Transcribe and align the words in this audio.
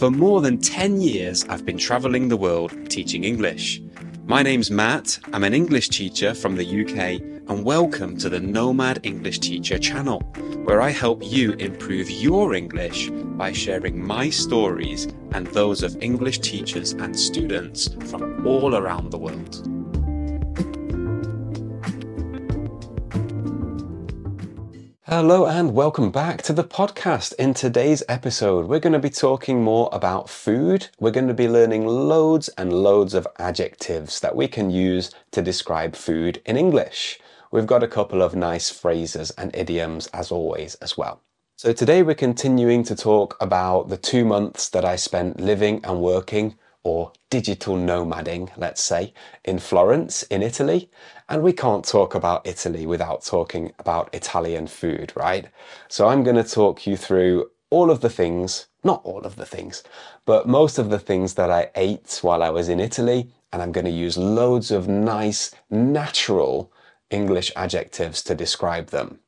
For 0.00 0.10
more 0.10 0.40
than 0.40 0.56
10 0.56 1.02
years, 1.02 1.44
I've 1.50 1.66
been 1.66 1.76
traveling 1.76 2.28
the 2.28 2.36
world 2.38 2.72
teaching 2.88 3.24
English. 3.24 3.82
My 4.24 4.42
name's 4.42 4.70
Matt, 4.70 5.18
I'm 5.34 5.44
an 5.44 5.52
English 5.52 5.90
teacher 5.90 6.32
from 6.32 6.56
the 6.56 6.64
UK, 6.64 7.20
and 7.50 7.66
welcome 7.66 8.16
to 8.16 8.30
the 8.30 8.40
Nomad 8.40 9.00
English 9.02 9.40
Teacher 9.40 9.78
channel, 9.78 10.20
where 10.64 10.80
I 10.80 10.88
help 10.88 11.22
you 11.22 11.52
improve 11.52 12.10
your 12.10 12.54
English 12.54 13.10
by 13.10 13.52
sharing 13.52 14.02
my 14.02 14.30
stories 14.30 15.06
and 15.32 15.46
those 15.48 15.82
of 15.82 16.02
English 16.02 16.38
teachers 16.38 16.92
and 16.92 17.14
students 17.14 17.94
from 18.06 18.46
all 18.46 18.76
around 18.76 19.10
the 19.10 19.18
world. 19.18 19.79
Hello 25.10 25.44
and 25.44 25.74
welcome 25.74 26.12
back 26.12 26.40
to 26.42 26.52
the 26.52 26.62
podcast. 26.62 27.34
In 27.34 27.52
today's 27.52 28.04
episode, 28.08 28.68
we're 28.68 28.78
going 28.78 28.92
to 28.92 29.00
be 29.00 29.10
talking 29.10 29.60
more 29.60 29.88
about 29.90 30.30
food. 30.30 30.86
We're 31.00 31.10
going 31.10 31.26
to 31.26 31.34
be 31.34 31.48
learning 31.48 31.84
loads 31.84 32.48
and 32.50 32.72
loads 32.72 33.12
of 33.14 33.26
adjectives 33.36 34.20
that 34.20 34.36
we 34.36 34.46
can 34.46 34.70
use 34.70 35.10
to 35.32 35.42
describe 35.42 35.96
food 35.96 36.40
in 36.46 36.56
English. 36.56 37.18
We've 37.50 37.66
got 37.66 37.82
a 37.82 37.88
couple 37.88 38.22
of 38.22 38.36
nice 38.36 38.70
phrases 38.70 39.32
and 39.32 39.52
idioms 39.52 40.06
as 40.14 40.30
always 40.30 40.76
as 40.76 40.96
well. 40.96 41.22
So 41.56 41.72
today 41.72 42.04
we're 42.04 42.14
continuing 42.14 42.84
to 42.84 42.94
talk 42.94 43.36
about 43.40 43.88
the 43.88 43.96
two 43.96 44.24
months 44.24 44.68
that 44.68 44.84
I 44.84 44.94
spent 44.94 45.40
living 45.40 45.80
and 45.82 46.00
working 46.00 46.54
or 46.82 47.12
digital 47.28 47.76
nomading, 47.76 48.50
let's 48.56 48.82
say, 48.82 49.12
in 49.44 49.58
Florence, 49.58 50.22
in 50.24 50.42
Italy. 50.42 50.90
And 51.28 51.42
we 51.42 51.52
can't 51.52 51.84
talk 51.84 52.14
about 52.14 52.46
Italy 52.46 52.86
without 52.86 53.24
talking 53.24 53.72
about 53.78 54.14
Italian 54.14 54.66
food, 54.66 55.12
right? 55.14 55.46
So 55.88 56.08
I'm 56.08 56.22
going 56.22 56.36
to 56.36 56.44
talk 56.44 56.86
you 56.86 56.96
through 56.96 57.50
all 57.70 57.90
of 57.90 58.00
the 58.00 58.10
things, 58.10 58.66
not 58.82 59.00
all 59.04 59.20
of 59.20 59.36
the 59.36 59.46
things, 59.46 59.82
but 60.24 60.48
most 60.48 60.78
of 60.78 60.90
the 60.90 60.98
things 60.98 61.34
that 61.34 61.50
I 61.50 61.70
ate 61.74 62.18
while 62.22 62.42
I 62.42 62.50
was 62.50 62.68
in 62.68 62.80
Italy. 62.80 63.30
And 63.52 63.60
I'm 63.60 63.72
going 63.72 63.84
to 63.84 63.90
use 63.90 64.16
loads 64.16 64.70
of 64.70 64.88
nice, 64.88 65.50
natural 65.70 66.72
English 67.10 67.52
adjectives 67.56 68.22
to 68.22 68.34
describe 68.34 68.86
them. 68.86 69.18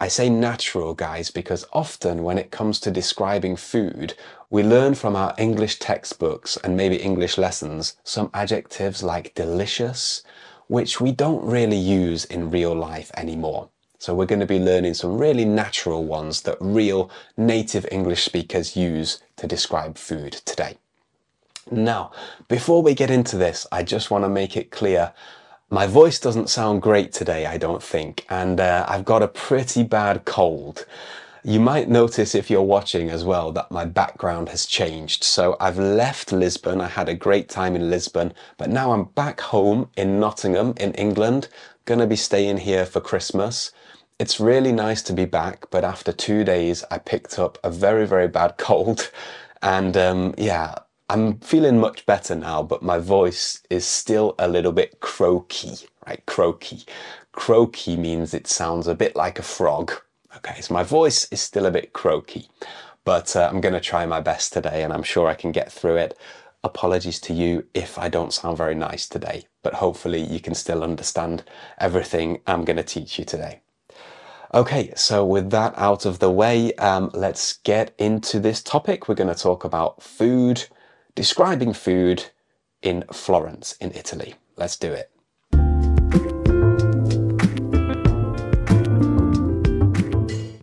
I 0.00 0.06
say 0.06 0.30
natural, 0.30 0.94
guys, 0.94 1.30
because 1.30 1.66
often 1.72 2.22
when 2.22 2.38
it 2.38 2.52
comes 2.52 2.78
to 2.80 2.90
describing 2.90 3.56
food, 3.56 4.14
we 4.48 4.62
learn 4.62 4.94
from 4.94 5.16
our 5.16 5.34
English 5.36 5.80
textbooks 5.80 6.56
and 6.58 6.76
maybe 6.76 6.96
English 6.96 7.36
lessons 7.36 7.96
some 8.04 8.30
adjectives 8.32 9.02
like 9.02 9.34
delicious, 9.34 10.22
which 10.68 11.00
we 11.00 11.10
don't 11.10 11.44
really 11.44 11.76
use 11.76 12.24
in 12.24 12.50
real 12.50 12.74
life 12.74 13.10
anymore. 13.16 13.70
So 13.98 14.14
we're 14.14 14.26
going 14.26 14.38
to 14.38 14.46
be 14.46 14.60
learning 14.60 14.94
some 14.94 15.18
really 15.18 15.44
natural 15.44 16.04
ones 16.04 16.42
that 16.42 16.58
real 16.60 17.10
native 17.36 17.84
English 17.90 18.24
speakers 18.24 18.76
use 18.76 19.20
to 19.36 19.48
describe 19.48 19.98
food 19.98 20.34
today. 20.44 20.76
Now, 21.72 22.12
before 22.46 22.82
we 22.82 22.94
get 22.94 23.10
into 23.10 23.36
this, 23.36 23.66
I 23.72 23.82
just 23.82 24.12
want 24.12 24.24
to 24.24 24.28
make 24.28 24.56
it 24.56 24.70
clear 24.70 25.12
my 25.70 25.86
voice 25.86 26.18
doesn't 26.18 26.48
sound 26.48 26.80
great 26.80 27.12
today, 27.12 27.44
I 27.44 27.58
don't 27.58 27.82
think, 27.82 28.24
and 28.30 28.58
uh, 28.58 28.86
I've 28.88 29.04
got 29.04 29.22
a 29.22 29.28
pretty 29.28 29.82
bad 29.82 30.24
cold. 30.24 30.86
You 31.44 31.60
might 31.60 31.88
notice 31.88 32.34
if 32.34 32.50
you're 32.50 32.62
watching 32.62 33.10
as 33.10 33.24
well 33.24 33.52
that 33.52 33.70
my 33.70 33.84
background 33.84 34.48
has 34.48 34.66
changed. 34.66 35.24
So 35.24 35.56
I've 35.60 35.78
left 35.78 36.32
Lisbon. 36.32 36.80
I 36.80 36.88
had 36.88 37.08
a 37.08 37.14
great 37.14 37.48
time 37.48 37.76
in 37.76 37.90
Lisbon, 37.90 38.32
but 38.56 38.70
now 38.70 38.92
I'm 38.92 39.04
back 39.04 39.40
home 39.40 39.90
in 39.96 40.18
Nottingham 40.18 40.74
in 40.78 40.94
England. 40.94 41.48
Gonna 41.84 42.06
be 42.06 42.16
staying 42.16 42.58
here 42.58 42.84
for 42.84 43.00
Christmas. 43.00 43.70
It's 44.18 44.40
really 44.40 44.72
nice 44.72 45.00
to 45.02 45.12
be 45.12 45.26
back, 45.26 45.66
but 45.70 45.84
after 45.84 46.12
two 46.12 46.44
days, 46.44 46.84
I 46.90 46.98
picked 46.98 47.38
up 47.38 47.56
a 47.62 47.70
very, 47.70 48.06
very 48.06 48.28
bad 48.28 48.56
cold. 48.56 49.10
And 49.62 49.96
um, 49.96 50.34
yeah, 50.38 50.74
I'm 51.10 51.38
feeling 51.38 51.80
much 51.80 52.04
better 52.04 52.34
now, 52.34 52.62
but 52.62 52.82
my 52.82 52.98
voice 52.98 53.62
is 53.70 53.86
still 53.86 54.34
a 54.38 54.46
little 54.46 54.72
bit 54.72 55.00
croaky, 55.00 55.88
right? 56.06 56.24
Croaky. 56.26 56.84
Croaky 57.32 57.96
means 57.96 58.34
it 58.34 58.46
sounds 58.46 58.86
a 58.86 58.94
bit 58.94 59.16
like 59.16 59.38
a 59.38 59.42
frog. 59.42 59.92
Okay, 60.36 60.60
so 60.60 60.74
my 60.74 60.82
voice 60.82 61.26
is 61.32 61.40
still 61.40 61.64
a 61.64 61.70
bit 61.70 61.94
croaky, 61.94 62.48
but 63.06 63.34
uh, 63.34 63.48
I'm 63.50 63.62
going 63.62 63.72
to 63.72 63.80
try 63.80 64.04
my 64.04 64.20
best 64.20 64.52
today 64.52 64.82
and 64.82 64.92
I'm 64.92 65.02
sure 65.02 65.28
I 65.28 65.34
can 65.34 65.50
get 65.50 65.72
through 65.72 65.96
it. 65.96 66.18
Apologies 66.62 67.20
to 67.20 67.32
you 67.32 67.64
if 67.72 67.98
I 67.98 68.10
don't 68.10 68.34
sound 68.34 68.58
very 68.58 68.74
nice 68.74 69.08
today, 69.08 69.46
but 69.62 69.74
hopefully 69.74 70.20
you 70.20 70.40
can 70.40 70.54
still 70.54 70.84
understand 70.84 71.42
everything 71.78 72.42
I'm 72.46 72.66
going 72.66 72.76
to 72.76 72.82
teach 72.82 73.18
you 73.18 73.24
today. 73.24 73.60
Okay, 74.52 74.92
so 74.94 75.24
with 75.24 75.48
that 75.52 75.72
out 75.78 76.04
of 76.04 76.18
the 76.18 76.30
way, 76.30 76.74
um, 76.74 77.10
let's 77.14 77.54
get 77.64 77.94
into 77.98 78.38
this 78.38 78.62
topic. 78.62 79.08
We're 79.08 79.14
going 79.14 79.34
to 79.34 79.42
talk 79.42 79.64
about 79.64 80.02
food 80.02 80.66
describing 81.18 81.72
food 81.72 82.26
in 82.80 83.02
Florence, 83.12 83.74
in 83.80 83.90
Italy. 83.90 84.36
Let's 84.54 84.76
do 84.76 84.92
it. 84.92 85.10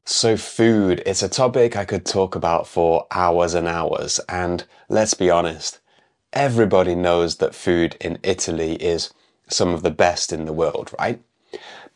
So, 0.05 0.37
food, 0.37 1.03
it's 1.05 1.21
a 1.21 1.27
topic 1.27 1.75
I 1.75 1.83
could 1.83 2.05
talk 2.05 2.35
about 2.35 2.67
for 2.67 3.05
hours 3.11 3.53
and 3.53 3.67
hours. 3.67 4.21
And 4.29 4.63
let's 4.87 5.13
be 5.13 5.29
honest, 5.29 5.81
everybody 6.31 6.95
knows 6.95 7.35
that 7.39 7.53
food 7.53 7.97
in 7.99 8.17
Italy 8.23 8.75
is 8.75 9.13
some 9.49 9.73
of 9.73 9.83
the 9.83 9.91
best 9.91 10.31
in 10.31 10.45
the 10.45 10.53
world, 10.53 10.93
right? 10.97 11.21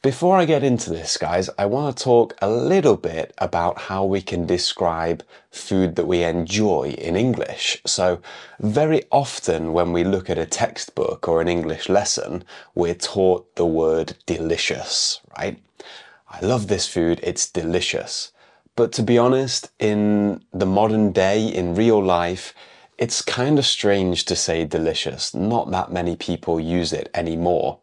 Before 0.02 0.38
I 0.38 0.46
get 0.46 0.64
into 0.64 0.92
this, 0.92 1.18
guys, 1.18 1.50
I 1.58 1.66
want 1.66 1.98
to 1.98 2.04
talk 2.04 2.34
a 2.42 2.50
little 2.50 2.96
bit 2.96 3.34
about 3.38 3.78
how 3.78 4.06
we 4.06 4.22
can 4.22 4.46
describe 4.46 5.26
food 5.52 5.98
that 5.98 6.08
we 6.08 6.24
enjoy 6.24 6.96
in 6.98 7.18
English. 7.18 7.82
So, 7.86 8.22
very 8.62 9.04
often 9.12 9.74
when 9.74 9.92
we 9.92 10.06
look 10.06 10.30
at 10.30 10.38
a 10.38 10.46
textbook 10.46 11.28
or 11.28 11.42
an 11.42 11.50
English 11.50 11.90
lesson, 11.90 12.46
we're 12.74 12.96
taught 12.96 13.58
the 13.58 13.66
word 13.66 14.16
delicious, 14.26 15.20
right? 15.38 15.62
I 16.30 16.40
love 16.46 16.70
this 16.70 16.88
food, 16.88 17.20
it's 17.22 17.52
delicious. 17.52 18.31
But 18.78 18.94
to 18.94 19.04
be 19.04 19.18
honest, 19.18 19.70
in 19.80 20.46
the 20.54 20.66
modern 20.66 21.12
day, 21.12 21.46
in 21.46 21.76
real 21.76 22.02
life, 22.02 22.54
it's 22.98 23.22
kind 23.22 23.60
of 23.60 23.66
strange 23.66 24.24
to 24.26 24.38
say 24.38 24.64
delicious. 24.64 25.36
Not 25.36 25.72
that 25.72 25.92
many 25.92 26.16
people 26.16 26.58
use 26.58 26.94
it 26.94 27.10
anymore. 27.14 27.80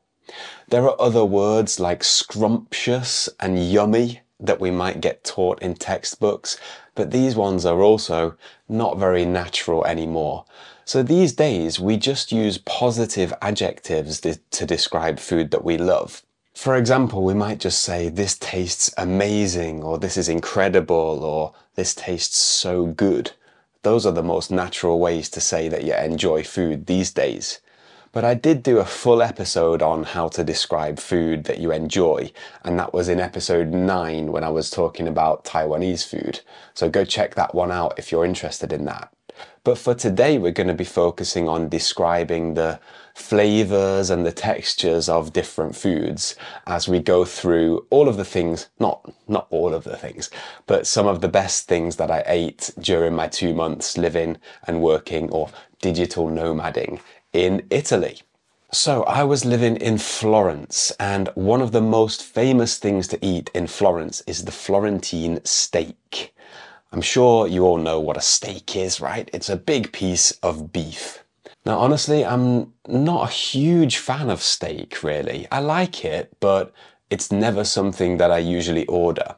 There 0.68 0.84
are 0.84 1.00
other 1.00 1.24
words 1.24 1.78
like 1.78 2.02
scrumptious 2.02 3.28
and 3.38 3.70
yummy 3.70 4.20
that 4.40 4.60
we 4.60 4.70
might 4.70 5.00
get 5.00 5.24
taught 5.24 5.62
in 5.62 5.74
textbooks, 5.74 6.58
but 6.94 7.10
these 7.10 7.36
ones 7.36 7.64
are 7.64 7.80
also 7.82 8.36
not 8.68 8.98
very 8.98 9.24
natural 9.24 9.84
anymore. 9.86 10.44
So 10.84 11.02
these 11.02 11.32
days 11.32 11.80
we 11.80 11.96
just 11.96 12.32
use 12.32 12.58
positive 12.58 13.32
adjectives 13.42 14.20
to 14.20 14.66
describe 14.66 15.18
food 15.18 15.50
that 15.50 15.64
we 15.64 15.78
love. 15.78 16.22
For 16.54 16.76
example, 16.76 17.22
we 17.22 17.34
might 17.34 17.60
just 17.60 17.82
say, 17.82 18.08
this 18.08 18.38
tastes 18.38 18.92
amazing, 18.96 19.82
or 19.82 19.98
this 19.98 20.16
is 20.16 20.28
incredible, 20.28 21.22
or 21.22 21.54
this 21.74 21.94
tastes 21.94 22.38
so 22.38 22.86
good. 22.86 23.32
Those 23.82 24.06
are 24.06 24.12
the 24.12 24.22
most 24.22 24.50
natural 24.50 24.98
ways 24.98 25.28
to 25.30 25.40
say 25.40 25.68
that 25.68 25.84
you 25.84 25.94
enjoy 25.94 26.44
food 26.44 26.86
these 26.86 27.12
days. 27.12 27.60
But 28.16 28.24
I 28.24 28.32
did 28.32 28.62
do 28.62 28.78
a 28.78 28.86
full 28.86 29.20
episode 29.20 29.82
on 29.82 30.04
how 30.04 30.28
to 30.28 30.42
describe 30.42 30.98
food 30.98 31.44
that 31.44 31.58
you 31.58 31.70
enjoy, 31.70 32.32
and 32.64 32.78
that 32.78 32.94
was 32.94 33.10
in 33.10 33.20
episode 33.20 33.74
9 33.74 34.32
when 34.32 34.42
I 34.42 34.48
was 34.48 34.70
talking 34.70 35.06
about 35.06 35.44
Taiwanese 35.44 36.08
food. 36.08 36.40
So 36.72 36.88
go 36.88 37.04
check 37.04 37.34
that 37.34 37.54
one 37.54 37.70
out 37.70 37.98
if 37.98 38.10
you're 38.10 38.24
interested 38.24 38.72
in 38.72 38.86
that. 38.86 39.12
But 39.64 39.76
for 39.76 39.94
today, 39.94 40.38
we're 40.38 40.52
going 40.52 40.68
to 40.68 40.72
be 40.72 40.84
focusing 40.84 41.46
on 41.46 41.68
describing 41.68 42.54
the 42.54 42.80
flavors 43.14 44.08
and 44.08 44.24
the 44.24 44.32
textures 44.32 45.10
of 45.10 45.34
different 45.34 45.76
foods 45.76 46.36
as 46.66 46.88
we 46.88 47.00
go 47.00 47.26
through 47.26 47.86
all 47.90 48.08
of 48.08 48.16
the 48.16 48.24
things, 48.24 48.70
not, 48.80 49.12
not 49.28 49.46
all 49.50 49.74
of 49.74 49.84
the 49.84 49.96
things, 49.96 50.30
but 50.66 50.86
some 50.86 51.06
of 51.06 51.20
the 51.20 51.28
best 51.28 51.68
things 51.68 51.96
that 51.96 52.10
I 52.10 52.22
ate 52.26 52.70
during 52.78 53.14
my 53.14 53.28
two 53.28 53.52
months 53.52 53.98
living 53.98 54.38
and 54.66 54.80
working 54.80 55.28
or 55.30 55.50
digital 55.82 56.28
nomading 56.28 57.00
in 57.36 57.66
Italy. 57.68 58.22
So 58.72 59.02
I 59.04 59.22
was 59.22 59.44
living 59.44 59.76
in 59.76 59.98
Florence 59.98 60.90
and 60.98 61.28
one 61.34 61.60
of 61.60 61.72
the 61.72 61.82
most 61.82 62.22
famous 62.22 62.78
things 62.78 63.06
to 63.08 63.18
eat 63.24 63.50
in 63.54 63.66
Florence 63.66 64.22
is 64.26 64.44
the 64.44 64.52
Florentine 64.52 65.44
steak. 65.44 66.34
I'm 66.92 67.02
sure 67.02 67.46
you 67.46 67.64
all 67.64 67.76
know 67.76 68.00
what 68.00 68.16
a 68.16 68.22
steak 68.22 68.74
is, 68.74 69.02
right? 69.02 69.28
It's 69.34 69.50
a 69.50 69.56
big 69.56 69.92
piece 69.92 70.30
of 70.42 70.72
beef. 70.72 71.24
Now, 71.66 71.78
honestly, 71.78 72.24
I'm 72.24 72.72
not 72.88 73.28
a 73.28 73.32
huge 73.32 73.98
fan 73.98 74.30
of 74.30 74.40
steak, 74.40 75.02
really. 75.02 75.46
I 75.52 75.58
like 75.60 76.06
it, 76.06 76.34
but 76.40 76.72
it's 77.10 77.30
never 77.30 77.64
something 77.64 78.16
that 78.16 78.30
I 78.30 78.38
usually 78.38 78.86
order. 78.86 79.36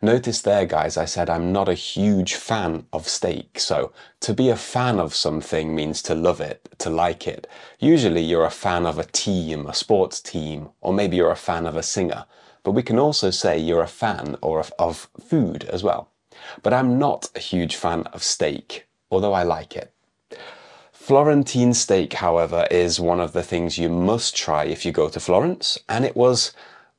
Notice 0.00 0.42
there, 0.42 0.64
guys, 0.64 0.96
I 0.96 1.06
said 1.06 1.28
I'm 1.28 1.50
not 1.52 1.68
a 1.68 1.74
huge 1.74 2.34
fan 2.34 2.86
of 2.92 3.08
steak. 3.08 3.58
So 3.58 3.92
to 4.20 4.32
be 4.32 4.48
a 4.48 4.56
fan 4.56 5.00
of 5.00 5.12
something 5.12 5.74
means 5.74 6.02
to 6.02 6.14
love 6.14 6.40
it, 6.40 6.68
to 6.78 6.88
like 6.88 7.26
it. 7.26 7.48
Usually 7.80 8.22
you're 8.22 8.44
a 8.44 8.50
fan 8.50 8.86
of 8.86 9.00
a 9.00 9.04
team, 9.04 9.66
a 9.66 9.74
sports 9.74 10.20
team, 10.20 10.68
or 10.80 10.92
maybe 10.92 11.16
you're 11.16 11.32
a 11.32 11.36
fan 11.36 11.66
of 11.66 11.76
a 11.76 11.82
singer. 11.82 12.26
But 12.62 12.72
we 12.72 12.82
can 12.84 12.98
also 12.98 13.30
say 13.30 13.58
you're 13.58 13.82
a 13.82 13.88
fan 13.88 14.36
or 14.40 14.60
of, 14.60 14.72
of 14.78 15.08
food 15.20 15.64
as 15.64 15.82
well. 15.82 16.10
But 16.62 16.72
I'm 16.72 16.98
not 17.00 17.28
a 17.34 17.40
huge 17.40 17.74
fan 17.74 18.04
of 18.12 18.22
steak. 18.22 18.86
although 19.10 19.32
I 19.32 19.42
like 19.42 19.74
it. 19.74 19.92
Florentine 20.92 21.72
steak, 21.72 22.12
however, 22.12 22.68
is 22.70 23.00
one 23.00 23.20
of 23.20 23.32
the 23.32 23.42
things 23.42 23.78
you 23.78 23.88
must 23.88 24.36
try 24.36 24.64
if 24.64 24.84
you 24.84 24.92
go 24.92 25.08
to 25.08 25.18
Florence, 25.18 25.78
and 25.88 26.04
it 26.04 26.14
was 26.14 26.52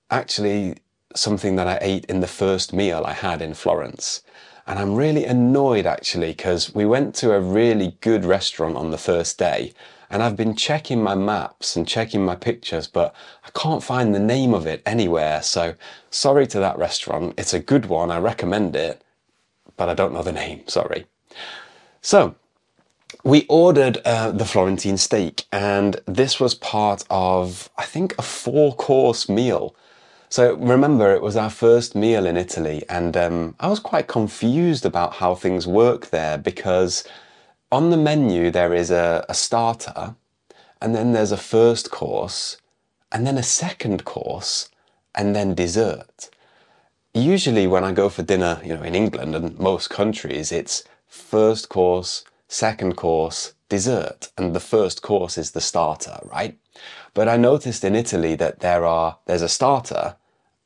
actually 0.09 0.77
something 1.15 1.55
that 1.55 1.67
I 1.67 1.77
ate 1.81 2.05
in 2.05 2.19
the 2.19 2.27
first 2.27 2.73
meal 2.73 3.03
I 3.05 3.13
had 3.13 3.41
in 3.41 3.53
Florence. 3.53 4.21
And 4.67 4.77
I'm 4.77 4.95
really 4.95 5.25
annoyed 5.25 5.85
actually 5.85 6.31
because 6.31 6.73
we 6.73 6.85
went 6.85 7.15
to 7.15 7.33
a 7.33 7.39
really 7.39 7.97
good 8.01 8.23
restaurant 8.23 8.75
on 8.75 8.91
the 8.91 8.97
first 8.97 9.39
day 9.39 9.73
and 10.09 10.23
I've 10.23 10.35
been 10.35 10.55
checking 10.55 11.03
my 11.03 11.15
maps 11.15 11.75
and 11.75 11.87
checking 11.87 12.25
my 12.25 12.35
pictures, 12.35 12.87
but 12.87 13.13
I 13.45 13.49
can't 13.51 13.83
find 13.83 14.13
the 14.13 14.19
name 14.19 14.53
of 14.53 14.65
it 14.65 14.81
anywhere. 14.85 15.43
So 15.43 15.75
sorry 16.09 16.47
to 16.47 16.59
that 16.59 16.77
restaurant. 16.77 17.35
It's 17.37 17.53
a 17.53 17.59
good 17.59 17.85
one. 17.85 18.09
I 18.09 18.17
recommend 18.17 18.75
it, 18.75 19.03
but 19.77 19.87
I 19.87 19.93
don't 19.93 20.13
know 20.13 20.23
the 20.23 20.31
name. 20.31 20.67
Sorry. 20.67 21.05
So 22.01 22.35
we 23.23 23.45
ordered 23.49 23.99
uh, 24.03 24.31
the 24.31 24.45
Florentine 24.45 24.97
steak, 24.97 25.45
and 25.51 25.99
this 26.05 26.39
was 26.39 26.55
part 26.55 27.03
of, 27.09 27.69
I 27.77 27.83
think, 27.85 28.15
a 28.17 28.23
four 28.23 28.75
course 28.75 29.29
meal. 29.29 29.75
So 30.31 30.53
remember, 30.53 31.11
it 31.11 31.23
was 31.23 31.35
our 31.35 31.49
first 31.49 31.95
meal 31.95 32.27
in 32.27 32.37
Italy, 32.37 32.83
and 32.87 33.17
um, 33.17 33.55
I 33.59 33.67
was 33.67 33.79
quite 33.79 34.07
confused 34.07 34.85
about 34.85 35.15
how 35.15 35.33
things 35.33 35.65
work 35.65 36.11
there 36.11 36.37
because 36.37 37.03
on 37.71 37.89
the 37.89 37.97
menu 37.97 38.51
there 38.51 38.75
is 38.75 38.91
a, 38.91 39.25
a 39.27 39.33
starter, 39.33 40.15
and 40.79 40.93
then 40.93 41.13
there's 41.13 41.31
a 41.31 41.37
first 41.37 41.89
course, 41.89 42.57
and 43.11 43.25
then 43.25 43.39
a 43.39 43.43
second 43.43 44.05
course, 44.05 44.69
and 45.15 45.35
then 45.35 45.55
dessert. 45.55 46.29
Usually, 47.15 47.65
when 47.65 47.83
I 47.83 47.91
go 47.91 48.07
for 48.07 48.21
dinner, 48.21 48.61
you 48.63 48.75
know, 48.75 48.83
in 48.83 48.93
England 48.93 49.35
and 49.35 49.57
most 49.57 49.89
countries, 49.89 50.51
it's 50.51 50.83
first 51.07 51.69
course, 51.69 52.23
second 52.47 52.95
course, 52.95 53.53
dessert, 53.67 54.31
and 54.37 54.55
the 54.55 54.59
first 54.59 55.01
course 55.01 55.39
is 55.39 55.51
the 55.51 55.61
starter, 55.61 56.19
right? 56.23 56.55
But 57.15 57.27
I 57.27 57.37
noticed 57.37 57.83
in 57.83 57.95
Italy 57.95 58.35
that 58.35 58.59
there 58.59 58.85
are 58.85 59.17
there's 59.25 59.41
a 59.41 59.49
starter, 59.49 60.15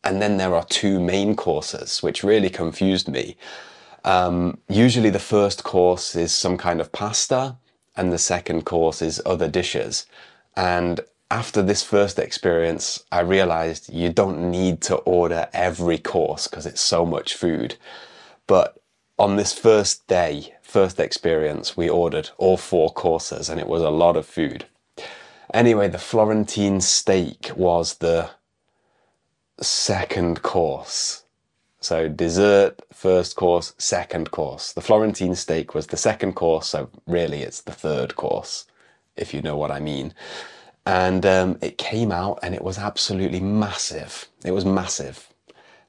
and 0.03 0.21
then 0.21 0.37
there 0.37 0.55
are 0.55 0.65
two 0.65 0.99
main 0.99 1.35
courses, 1.35 2.03
which 2.03 2.23
really 2.23 2.49
confused 2.49 3.07
me. 3.07 3.37
Um, 4.03 4.57
usually, 4.67 5.09
the 5.09 5.19
first 5.19 5.63
course 5.63 6.15
is 6.15 6.33
some 6.33 6.57
kind 6.57 6.81
of 6.81 6.91
pasta, 6.91 7.57
and 7.95 8.11
the 8.11 8.17
second 8.17 8.65
course 8.65 9.01
is 9.01 9.21
other 9.25 9.47
dishes. 9.47 10.05
And 10.55 10.99
after 11.31 11.61
this 11.61 11.83
first 11.83 12.19
experience, 12.19 13.03
I 13.11 13.21
realized 13.21 13.93
you 13.93 14.11
don't 14.11 14.51
need 14.51 14.81
to 14.81 14.95
order 14.97 15.47
every 15.53 15.97
course 15.97 16.47
because 16.47 16.65
it's 16.65 16.81
so 16.81 17.05
much 17.05 17.33
food. 17.33 17.75
But 18.45 18.77
on 19.17 19.35
this 19.35 19.53
first 19.53 20.05
day, 20.07 20.53
first 20.61 20.99
experience, 20.99 21.77
we 21.77 21.89
ordered 21.89 22.29
all 22.37 22.57
four 22.57 22.91
courses 22.91 23.49
and 23.49 23.59
it 23.59 23.67
was 23.67 23.81
a 23.81 23.89
lot 23.89 24.17
of 24.17 24.25
food. 24.25 24.65
Anyway, 25.53 25.87
the 25.87 25.97
Florentine 25.97 26.81
steak 26.81 27.51
was 27.55 27.95
the 27.95 28.29
second 29.63 30.41
course. 30.41 31.23
So 31.79 32.07
dessert, 32.07 32.81
first 32.93 33.35
course, 33.35 33.73
second 33.77 34.31
course. 34.31 34.71
The 34.71 34.81
Florentine 34.81 35.35
steak 35.35 35.75
was 35.75 35.87
the 35.87 35.97
second 35.97 36.33
course, 36.33 36.67
so 36.67 36.89
really 37.05 37.41
it's 37.41 37.61
the 37.61 37.73
third 37.73 38.15
course, 38.15 38.65
if 39.17 39.33
you 39.33 39.41
know 39.41 39.57
what 39.57 39.71
I 39.71 39.79
mean. 39.79 40.13
And 40.85 41.25
um, 41.25 41.57
it 41.61 41.77
came 41.77 42.11
out 42.11 42.39
and 42.41 42.55
it 42.55 42.63
was 42.63 42.77
absolutely 42.77 43.41
massive. 43.41 44.29
It 44.45 44.51
was 44.51 44.65
massive. 44.65 45.27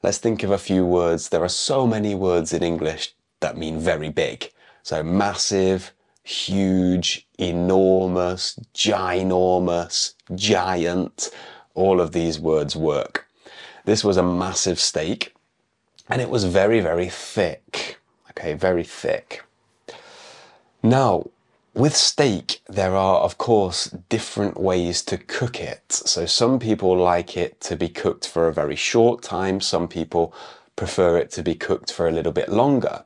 Let's 0.03 0.19
think 0.19 0.43
of 0.43 0.51
a 0.51 0.59
few 0.59 0.85
words. 0.85 1.29
There 1.29 1.43
are 1.43 1.49
so 1.49 1.87
many 1.87 2.15
words 2.15 2.53
in 2.53 2.63
English 2.63 3.15
that 3.41 3.57
mean 3.57 3.79
very 3.79 4.11
big. 4.11 4.51
So 4.83 5.03
massive, 5.03 5.93
huge, 6.25 7.27
enormous, 7.39 8.59
ginormous, 8.75 10.15
giant, 10.35 11.31
all 11.75 12.01
of 12.01 12.13
these 12.13 12.39
words 12.39 12.75
work. 12.75 13.27
This 13.85 14.05
was 14.05 14.17
a 14.17 14.23
massive 14.23 14.81
steak 14.81 15.35
and 16.09 16.21
it 16.21 16.31
was 16.31 16.45
very, 16.45 16.81
very 16.81 17.09
thick. 17.09 17.99
Okay, 18.31 18.55
very 18.55 18.85
thick. 18.85 19.43
Now, 20.83 21.31
with 21.73 21.97
steak, 21.97 22.61
there 22.69 22.95
are, 22.95 23.21
of 23.21 23.39
course, 23.39 23.87
different 24.09 24.61
ways 24.61 25.03
to 25.03 25.19
cook 25.19 25.61
it. 25.61 25.93
So 25.93 26.27
some 26.27 26.59
people 26.59 26.97
like 26.97 27.37
it 27.37 27.61
to 27.63 27.77
be 27.77 27.89
cooked 27.89 28.29
for 28.29 28.49
a 28.49 28.53
very 28.53 28.77
short 28.77 29.23
time. 29.23 29.61
Some 29.61 29.89
people 29.89 30.35
prefer 30.77 31.17
it 31.19 31.31
to 31.33 31.43
be 31.43 31.55
cooked 31.55 31.93
for 31.93 32.07
a 32.07 32.13
little 32.13 32.33
bit 32.33 32.49
longer 32.49 33.05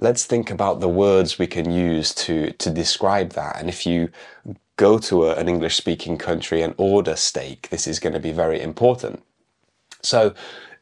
let's 0.00 0.24
think 0.24 0.50
about 0.50 0.80
the 0.80 0.88
words 0.88 1.38
we 1.38 1.46
can 1.46 1.70
use 1.70 2.14
to, 2.14 2.52
to 2.52 2.70
describe 2.70 3.30
that. 3.30 3.56
And 3.58 3.68
if 3.68 3.86
you 3.86 4.10
go 4.76 4.98
to 4.98 5.24
a, 5.24 5.34
an 5.34 5.48
English 5.48 5.76
speaking 5.76 6.18
country 6.18 6.62
and 6.62 6.74
order 6.76 7.16
steak, 7.16 7.68
this 7.70 7.86
is 7.86 7.98
going 7.98 8.12
to 8.12 8.20
be 8.20 8.32
very 8.32 8.60
important. 8.60 9.22
So 10.02 10.34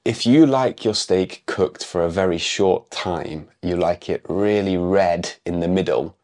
if 0.04 0.26
you 0.26 0.46
like 0.46 0.84
your 0.84 0.94
steak 0.94 1.42
cooked 1.46 1.84
for 1.84 2.02
a 2.02 2.10
very 2.10 2.38
short 2.38 2.90
time, 2.90 3.48
you 3.62 3.76
like 3.76 4.08
it 4.08 4.24
really 4.28 4.76
red 4.76 5.32
in 5.44 5.60
the 5.60 5.68
middle, 5.68 6.16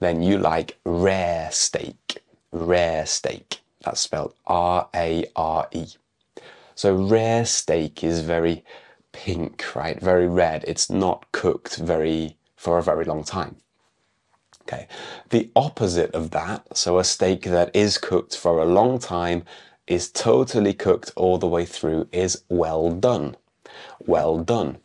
then 0.00 0.22
you 0.22 0.38
like 0.38 0.78
rare 0.84 1.50
steak. 1.50 2.22
Rare 2.52 3.04
steak. 3.06 3.60
That's 3.82 4.00
spelled 4.00 4.34
R 4.46 4.88
A 4.94 5.26
R 5.36 5.68
E. 5.72 5.86
So 6.74 6.94
rare 6.94 7.44
steak 7.44 8.02
is 8.02 8.20
very 8.20 8.64
pink, 9.12 9.74
right? 9.74 10.00
Very 10.00 10.28
red. 10.28 10.64
It's 10.66 10.90
not 10.90 11.30
cooked 11.32 11.76
very 11.76 12.36
for 12.56 12.78
a 12.78 12.82
very 12.82 13.04
long 13.04 13.24
time. 13.24 13.56
Okay. 14.62 14.88
The 15.30 15.50
opposite 15.54 16.12
of 16.12 16.30
that, 16.30 16.76
so 16.76 16.98
a 16.98 17.04
steak 17.04 17.42
that 17.42 17.74
is 17.74 17.98
cooked 17.98 18.36
for 18.36 18.58
a 18.60 18.66
long 18.66 18.98
time, 18.98 19.44
is 19.86 20.10
totally 20.10 20.74
cooked 20.74 21.12
all 21.16 21.38
the 21.38 21.46
way 21.46 21.64
through, 21.64 22.08
is 22.12 22.42
well 22.48 22.90
done. 22.90 23.36
Well 24.00 24.38
done. 24.38 24.78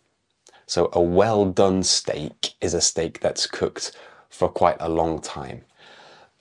So 0.66 0.90
a 0.94 1.02
well 1.02 1.46
done 1.46 1.84
steak 1.84 2.54
is 2.62 2.74
a 2.74 2.82
steak 2.82 3.20
that's 3.20 3.48
cooked 3.48 3.92
for 4.30 4.48
quite 4.48 4.78
a 4.80 4.90
long 4.90 5.22
time. 5.22 5.64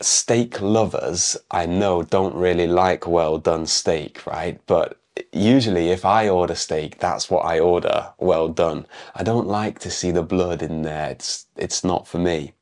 Steak 0.00 0.60
lovers, 0.60 1.36
I 1.50 1.66
know, 1.66 2.02
don't 2.02 2.34
really 2.34 2.66
like 2.66 3.06
well 3.06 3.38
done 3.38 3.66
steak, 3.66 4.26
right? 4.26 4.60
But 4.66 4.98
usually 5.32 5.90
if 5.90 6.04
I 6.04 6.28
order 6.28 6.54
steak, 6.54 6.98
that's 6.98 7.28
what 7.30 7.44
I 7.44 7.58
order, 7.58 8.12
well 8.18 8.48
done. 8.48 8.86
I 9.14 9.22
don't 9.22 9.48
like 9.48 9.78
to 9.80 9.90
see 9.90 10.10
the 10.10 10.22
blood 10.22 10.62
in 10.62 10.82
there. 10.82 11.10
It's, 11.10 11.46
it's 11.56 11.84
not 11.84 12.06
for 12.06 12.18
me. 12.18 12.52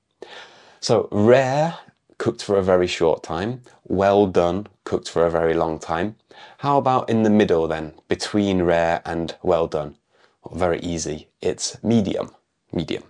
So 0.80 1.08
rare, 1.12 1.78
cooked 2.18 2.42
for 2.42 2.56
a 2.58 2.62
very 2.62 2.86
short 2.86 3.22
time. 3.22 3.62
Well 3.84 4.26
done, 4.26 4.66
cooked 4.84 5.08
for 5.08 5.24
a 5.24 5.30
very 5.30 5.54
long 5.54 5.78
time. 5.78 6.16
How 6.58 6.78
about 6.78 7.08
in 7.08 7.22
the 7.22 7.30
middle 7.30 7.66
then, 7.66 7.94
between 8.08 8.62
rare 8.62 9.00
and 9.04 9.34
well 9.42 9.66
done? 9.66 9.96
Well, 10.44 10.58
very 10.58 10.80
easy. 10.80 11.28
It's 11.40 11.82
medium, 11.82 12.34
medium. 12.72 13.04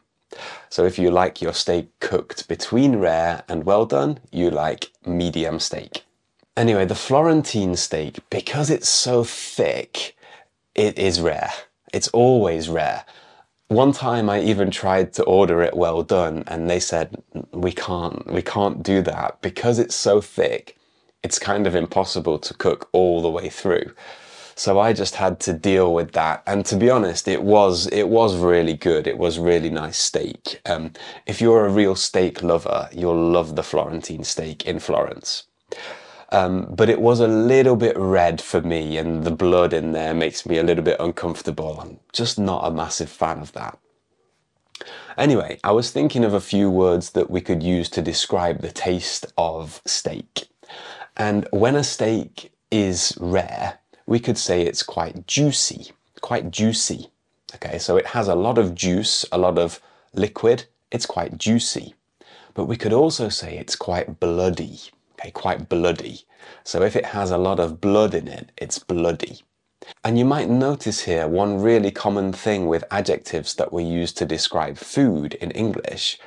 So 0.68 0.84
if 0.84 0.98
you 0.98 1.10
like 1.10 1.40
your 1.40 1.54
steak 1.54 1.88
cooked 2.00 2.48
between 2.48 2.96
rare 2.96 3.42
and 3.48 3.64
well 3.64 3.86
done, 3.86 4.20
you 4.30 4.50
like 4.50 4.90
medium 5.06 5.58
steak. 5.58 6.04
Anyway, 6.56 6.84
the 6.84 6.94
Florentine 6.94 7.76
steak, 7.76 8.18
because 8.30 8.68
it's 8.68 8.88
so 8.88 9.24
thick, 9.24 10.16
it 10.74 10.98
is 10.98 11.20
rare. 11.20 11.52
It's 11.92 12.08
always 12.08 12.68
rare. 12.68 13.04
One 13.68 13.92
time 13.92 14.30
I 14.30 14.40
even 14.40 14.70
tried 14.70 15.12
to 15.14 15.24
order 15.24 15.60
it 15.60 15.76
well 15.76 16.02
done 16.02 16.42
and 16.46 16.70
they 16.70 16.80
said, 16.80 17.22
we 17.52 17.70
can't, 17.70 18.26
we 18.32 18.40
can't 18.40 18.82
do 18.82 19.02
that 19.02 19.42
because 19.42 19.78
it's 19.78 19.94
so 19.94 20.22
thick. 20.22 20.78
It's 21.22 21.38
kind 21.38 21.66
of 21.66 21.74
impossible 21.74 22.38
to 22.38 22.54
cook 22.54 22.88
all 22.92 23.20
the 23.20 23.28
way 23.28 23.50
through. 23.50 23.92
So 24.54 24.78
I 24.80 24.94
just 24.94 25.16
had 25.16 25.38
to 25.40 25.52
deal 25.52 25.92
with 25.92 26.12
that. 26.12 26.42
And 26.46 26.64
to 26.64 26.76
be 26.76 26.88
honest, 26.88 27.28
it 27.28 27.42
was, 27.42 27.88
it 27.88 28.08
was 28.08 28.36
really 28.36 28.72
good. 28.72 29.06
It 29.06 29.18
was 29.18 29.38
really 29.38 29.68
nice 29.68 29.98
steak. 29.98 30.62
Um, 30.64 30.94
if 31.26 31.42
you're 31.42 31.66
a 31.66 31.70
real 31.70 31.94
steak 31.94 32.42
lover, 32.42 32.88
you'll 32.90 33.30
love 33.30 33.54
the 33.54 33.62
Florentine 33.62 34.24
steak 34.24 34.64
in 34.64 34.78
Florence. 34.78 35.44
Um, 36.30 36.66
but 36.68 36.90
it 36.90 37.00
was 37.00 37.20
a 37.20 37.28
little 37.28 37.76
bit 37.76 37.96
red 37.96 38.40
for 38.40 38.60
me, 38.60 38.98
and 38.98 39.24
the 39.24 39.30
blood 39.30 39.72
in 39.72 39.92
there 39.92 40.12
makes 40.12 40.44
me 40.44 40.58
a 40.58 40.62
little 40.62 40.84
bit 40.84 41.00
uncomfortable. 41.00 41.80
I'm 41.80 42.00
just 42.12 42.38
not 42.38 42.66
a 42.66 42.70
massive 42.70 43.08
fan 43.08 43.38
of 43.38 43.52
that. 43.52 43.78
Anyway, 45.16 45.58
I 45.64 45.72
was 45.72 45.90
thinking 45.90 46.24
of 46.24 46.34
a 46.34 46.40
few 46.40 46.70
words 46.70 47.10
that 47.10 47.30
we 47.30 47.40
could 47.40 47.62
use 47.62 47.88
to 47.90 48.02
describe 48.02 48.60
the 48.60 48.70
taste 48.70 49.26
of 49.36 49.80
steak. 49.86 50.48
And 51.16 51.48
when 51.50 51.74
a 51.74 51.82
steak 51.82 52.52
is 52.70 53.16
rare, 53.18 53.78
we 54.06 54.20
could 54.20 54.38
say 54.38 54.62
it's 54.62 54.82
quite 54.82 55.26
juicy, 55.26 55.92
quite 56.20 56.50
juicy. 56.50 57.10
Okay, 57.54 57.78
so 57.78 57.96
it 57.96 58.08
has 58.08 58.28
a 58.28 58.34
lot 58.34 58.58
of 58.58 58.74
juice, 58.74 59.24
a 59.32 59.38
lot 59.38 59.58
of 59.58 59.80
liquid, 60.12 60.66
it's 60.92 61.06
quite 61.06 61.38
juicy. 61.38 61.94
But 62.54 62.66
we 62.66 62.76
could 62.76 62.92
also 62.92 63.28
say 63.28 63.56
it's 63.56 63.76
quite 63.76 64.20
bloody 64.20 64.78
okay, 65.18 65.30
quite 65.30 65.68
bloody. 65.68 66.22
So 66.64 66.82
if 66.82 66.96
it 66.96 67.06
has 67.06 67.30
a 67.30 67.38
lot 67.38 67.60
of 67.60 67.80
blood 67.80 68.14
in 68.14 68.28
it, 68.28 68.52
it's 68.56 68.78
bloody. 68.78 69.42
And 70.04 70.18
you 70.18 70.24
might 70.24 70.48
notice 70.48 71.02
here 71.02 71.26
one 71.26 71.60
really 71.60 71.90
common 71.90 72.32
thing 72.32 72.66
with 72.66 72.84
adjectives 72.90 73.54
that 73.54 73.72
we 73.72 73.84
use 73.84 74.12
to 74.14 74.26
describe 74.26 74.76
food 74.76 75.34
in 75.34 75.50
English, 75.52 76.18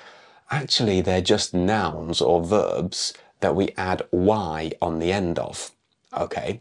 Actually, 0.52 1.00
they're 1.00 1.22
just 1.22 1.54
nouns 1.54 2.20
or 2.20 2.44
verbs 2.44 3.14
that 3.40 3.56
we 3.56 3.70
add 3.78 4.02
y 4.12 4.70
on 4.82 5.00
the 5.00 5.12
end 5.12 5.40
of. 5.40 5.72
Okay, 6.16 6.60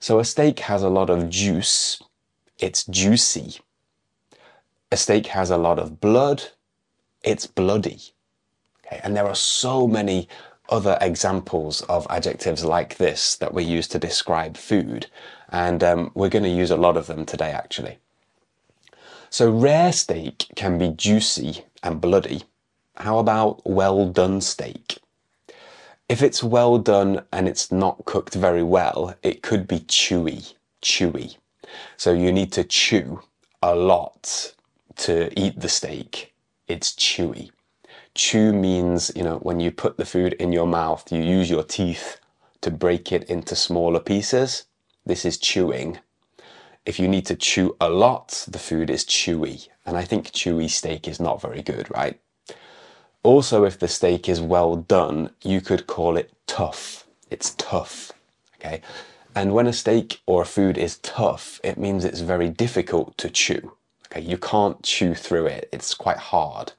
so 0.00 0.18
a 0.18 0.24
steak 0.24 0.58
has 0.58 0.82
a 0.82 0.88
lot 0.88 1.08
of 1.08 1.30
juice, 1.30 2.02
it's 2.58 2.84
juicy. 2.84 3.60
A 4.90 4.96
steak 4.96 5.28
has 5.28 5.50
a 5.50 5.56
lot 5.56 5.78
of 5.78 6.00
blood, 6.00 6.42
it's 7.22 7.46
bloody. 7.46 8.00
Okay, 8.84 9.00
and 9.04 9.16
there 9.16 9.28
are 9.28 9.36
so 9.36 9.86
many 9.86 10.28
other 10.68 10.96
examples 11.00 11.82
of 11.82 12.06
adjectives 12.08 12.64
like 12.64 12.96
this 12.96 13.36
that 13.36 13.54
we 13.54 13.64
use 13.64 13.88
to 13.88 13.98
describe 13.98 14.56
food, 14.56 15.06
and 15.48 15.82
um, 15.82 16.10
we're 16.14 16.28
going 16.28 16.44
to 16.44 16.48
use 16.48 16.70
a 16.70 16.76
lot 16.76 16.96
of 16.96 17.06
them 17.06 17.24
today 17.26 17.50
actually. 17.50 17.98
So 19.30 19.50
rare 19.50 19.92
steak 19.92 20.46
can 20.56 20.78
be 20.78 20.90
juicy 20.90 21.64
and 21.82 22.00
bloody. 22.00 22.42
How 22.96 23.18
about 23.18 23.62
well 23.64 24.06
done 24.08 24.40
steak? 24.40 24.98
If 26.08 26.22
it's 26.22 26.42
well 26.42 26.76
done 26.76 27.24
and 27.32 27.48
it's 27.48 27.72
not 27.72 28.04
cooked 28.04 28.34
very 28.34 28.62
well, 28.62 29.16
it 29.22 29.42
could 29.42 29.66
be 29.66 29.80
chewy, 29.80 30.52
chewy. 30.82 31.36
So 31.96 32.12
you 32.12 32.30
need 32.30 32.52
to 32.52 32.64
chew 32.64 33.22
a 33.62 33.74
lot 33.74 34.54
to 34.96 35.32
eat 35.40 35.58
the 35.58 35.68
steak. 35.68 36.34
It's 36.68 36.92
chewy. 36.92 37.50
Chew 38.14 38.52
means, 38.52 39.10
you 39.16 39.22
know, 39.22 39.38
when 39.38 39.58
you 39.58 39.70
put 39.70 39.96
the 39.96 40.04
food 40.04 40.34
in 40.34 40.52
your 40.52 40.66
mouth, 40.66 41.10
you 41.10 41.22
use 41.22 41.48
your 41.48 41.62
teeth 41.62 42.20
to 42.60 42.70
break 42.70 43.10
it 43.10 43.24
into 43.24 43.56
smaller 43.56 44.00
pieces. 44.00 44.66
This 45.06 45.24
is 45.24 45.38
chewing. 45.38 45.98
If 46.84 47.00
you 47.00 47.08
need 47.08 47.26
to 47.26 47.36
chew 47.36 47.76
a 47.80 47.88
lot, 47.88 48.44
the 48.46 48.58
food 48.58 48.90
is 48.90 49.04
chewy. 49.04 49.68
And 49.86 49.96
I 49.96 50.04
think 50.04 50.32
chewy 50.32 50.68
steak 50.68 51.08
is 51.08 51.20
not 51.20 51.40
very 51.40 51.62
good, 51.62 51.90
right? 51.90 52.20
Also, 53.22 53.64
if 53.64 53.78
the 53.78 53.88
steak 53.88 54.28
is 54.28 54.40
well 54.40 54.76
done, 54.76 55.30
you 55.42 55.60
could 55.60 55.86
call 55.86 56.16
it 56.16 56.32
tough. 56.46 57.06
It's 57.30 57.54
tough, 57.54 58.12
okay? 58.56 58.82
And 59.34 59.54
when 59.54 59.66
a 59.66 59.72
steak 59.72 60.20
or 60.26 60.42
a 60.42 60.46
food 60.46 60.76
is 60.76 60.98
tough, 60.98 61.60
it 61.64 61.78
means 61.78 62.04
it's 62.04 62.20
very 62.20 62.50
difficult 62.50 63.16
to 63.18 63.30
chew. 63.30 63.72
Okay, 64.06 64.20
you 64.20 64.36
can't 64.36 64.82
chew 64.82 65.14
through 65.14 65.46
it. 65.46 65.68
It's 65.72 65.94
quite 65.94 66.18
hard. 66.18 66.72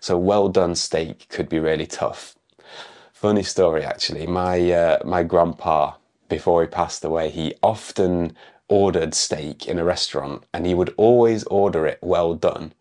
So 0.00 0.18
well 0.18 0.48
done 0.48 0.74
steak 0.74 1.28
could 1.28 1.48
be 1.48 1.58
really 1.58 1.86
tough. 1.86 2.36
Funny 3.12 3.42
story 3.42 3.84
actually. 3.84 4.26
My 4.26 4.70
uh, 4.72 4.98
my 5.04 5.22
grandpa 5.22 5.94
before 6.30 6.62
he 6.62 6.68
passed 6.68 7.04
away, 7.04 7.28
he 7.28 7.54
often 7.62 8.34
ordered 8.68 9.12
steak 9.14 9.66
in 9.66 9.78
a 9.78 9.84
restaurant 9.84 10.44
and 10.54 10.64
he 10.64 10.72
would 10.72 10.94
always 10.96 11.44
order 11.44 11.86
it 11.86 11.98
well 12.00 12.34
done. 12.34 12.72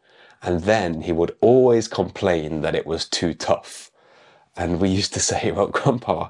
And 0.42 0.62
then 0.62 1.02
he 1.02 1.12
would 1.12 1.36
always 1.42 1.90
complain 1.90 2.62
that 2.62 2.76
it 2.76 2.86
was 2.86 3.06
too 3.06 3.34
tough. 3.34 3.92
And 4.56 4.80
we 4.80 4.90
used 4.90 5.14
to 5.16 5.20
say, 5.30 5.52
well, 5.52 5.68
grandpa, 5.68 6.30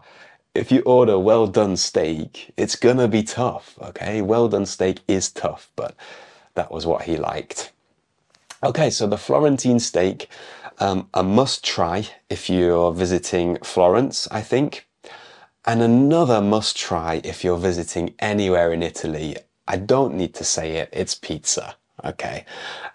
if 0.55 0.71
you 0.71 0.81
order 0.81 1.19
well 1.19 1.45
done 1.45 1.77
steak, 1.77 2.51
it's 2.57 2.75
gonna 2.75 3.07
be 3.07 3.21
tough, 3.21 3.77
okay? 3.81 4.21
Well 4.21 4.47
done 4.47 4.65
steak 4.65 5.01
is 5.07 5.29
tough, 5.29 5.69
but 5.75 5.95
that 6.55 6.71
was 6.71 6.87
what 6.87 7.03
he 7.03 7.17
liked. 7.17 7.71
Okay, 8.61 8.89
so 8.89 9.07
the 9.07 9.17
Florentine 9.17 9.79
steak, 9.79 10.29
um, 10.79 11.07
a 11.13 11.23
must 11.23 11.63
try 11.63 12.09
if 12.29 12.49
you're 12.49 12.91
visiting 12.91 13.57
Florence, 13.63 14.27
I 14.31 14.41
think. 14.41 14.85
And 15.65 15.81
another 15.81 16.41
must 16.41 16.75
try 16.75 17.21
if 17.23 17.41
you're 17.41 17.57
visiting 17.57 18.15
anywhere 18.19 18.73
in 18.73 18.83
Italy. 18.83 19.37
I 19.65 19.77
don't 19.77 20.15
need 20.15 20.33
to 20.35 20.43
say 20.43 20.73
it, 20.73 20.89
it's 20.91 21.15
pizza. 21.15 21.75
Okay. 22.03 22.43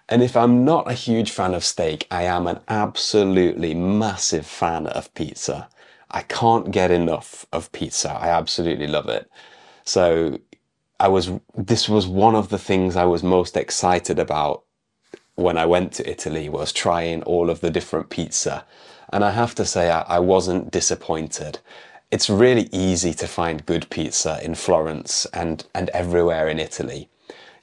And 0.07 0.21
if 0.21 0.37
I'm 0.37 0.65
not 0.65 0.89
a 0.89 0.93
huge 0.93 1.31
fan 1.31 1.55
of 1.55 1.63
steak, 1.63 2.05
I 2.11 2.23
am 2.23 2.45
an 2.45 2.59
absolutely 2.67 3.73
massive 3.73 4.45
fan 4.45 4.85
of 4.85 5.11
pizza. 5.15 5.67
I 6.11 6.21
can't 6.21 6.69
get 6.69 6.91
enough 6.91 7.47
of 7.51 7.71
pizza. 7.71 8.11
I 8.11 8.29
absolutely 8.29 8.87
love 8.87 9.09
it. 9.09 9.29
So 9.83 10.39
I 10.99 11.07
was, 11.07 11.31
this 11.55 11.89
was 11.89 12.05
one 12.05 12.35
of 12.35 12.49
the 12.49 12.59
things 12.59 12.95
I 12.95 13.05
was 13.05 13.23
most 13.23 13.57
excited 13.57 14.19
about 14.19 14.63
when 15.35 15.57
I 15.57 15.65
went 15.65 15.91
to 15.93 16.09
Italy 16.09 16.47
was 16.49 16.71
trying 16.71 17.21
all 17.23 17.49
of 17.49 17.59
the 17.59 17.69
different 17.69 18.09
pizza. 18.09 18.65
And 19.11 19.23
I 19.23 19.31
have 19.31 19.53
to 19.55 19.65
say, 19.65 19.91
I, 19.91 20.01
I 20.01 20.19
wasn't 20.19 20.71
disappointed. 20.71 21.59
It's 22.09 22.29
really 22.29 22.69
easy 22.71 23.13
to 23.15 23.27
find 23.27 23.65
good 23.65 23.89
pizza 23.89 24.39
in 24.43 24.55
Florence 24.55 25.25
and, 25.33 25.65
and 25.75 25.89
everywhere 25.89 26.47
in 26.47 26.59
Italy. 26.59 27.09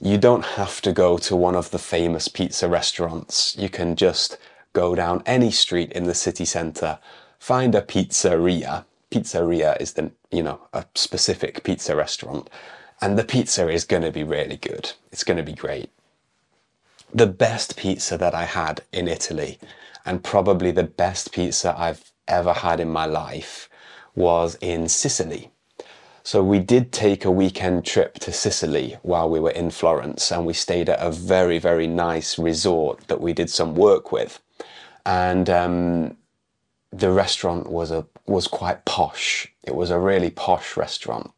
You 0.00 0.19
don't 0.19 0.45
have 0.45 0.83
to 0.83 0.93
go 0.93 1.17
to 1.19 1.37
one 1.37 1.55
of 1.55 1.71
the 1.71 1.79
famous 1.79 2.29
pizza 2.29 2.69
restaurants. 2.69 3.57
You 3.57 3.69
can 3.69 3.97
just 3.97 4.37
go 4.73 4.95
down 4.95 5.23
any 5.25 5.50
street 5.50 5.93
in 5.93 6.05
the 6.05 6.14
city 6.14 6.45
centre, 6.45 6.99
find 7.38 7.75
a 7.75 7.83
pizzeria. 7.83 8.85
Pizzeria 9.11 9.81
is 9.81 9.93
the, 9.95 10.11
you 10.31 10.43
know, 10.43 10.61
a 10.73 10.85
specific 10.95 11.62
pizza 11.62 11.95
restaurant. 11.97 12.50
And 13.00 13.19
the 13.19 13.25
pizza 13.25 13.69
is 13.69 13.85
going 13.85 14.02
to 14.02 14.11
be 14.11 14.25
really 14.25 14.57
good. 14.57 14.93
It's 15.11 15.25
going 15.25 15.37
to 15.37 15.43
be 15.43 15.55
great 15.55 15.91
the 17.12 17.26
best 17.26 17.76
pizza 17.76 18.16
that 18.19 18.35
I 18.35 18.45
had 18.45 18.83
in 18.92 19.09
Italy, 19.09 19.59
and 20.04 20.25
probably 20.25 20.71
the 20.71 20.83
best 20.83 21.33
pizza 21.33 21.75
I've 21.78 22.12
ever 22.26 22.52
had 22.52 22.81
in 22.81 22.88
my 22.88 23.07
life, 23.07 23.69
was 24.14 24.57
in 24.61 24.88
Sicily. 24.88 25.50
So 26.25 26.42
we 26.42 26.61
did 26.61 26.92
take 26.92 27.25
a 27.25 27.31
weekend 27.31 27.85
trip 27.85 28.14
to 28.21 28.33
Sicily 28.33 28.97
while 29.02 29.28
we 29.28 29.40
were 29.40 29.50
in 29.50 29.71
Florence, 29.71 30.31
and 30.31 30.47
we 30.47 30.52
stayed 30.52 30.88
at 30.88 31.00
a 31.00 31.11
very, 31.11 31.59
very 31.59 31.87
nice 31.87 32.38
resort 32.38 33.09
that 33.09 33.21
we 33.21 33.33
did 33.33 33.50
some 33.50 33.75
work 33.75 34.12
with. 34.12 34.40
And 35.04 35.50
um, 35.50 36.16
the 36.92 37.11
restaurant 37.11 37.69
was 37.69 37.90
a 37.90 38.07
was 38.26 38.47
quite 38.47 38.85
posh. 38.85 39.52
It 39.64 39.75
was 39.75 39.90
a 39.90 39.99
really 39.99 40.31
posh 40.31 40.76
restaurant. 40.76 41.33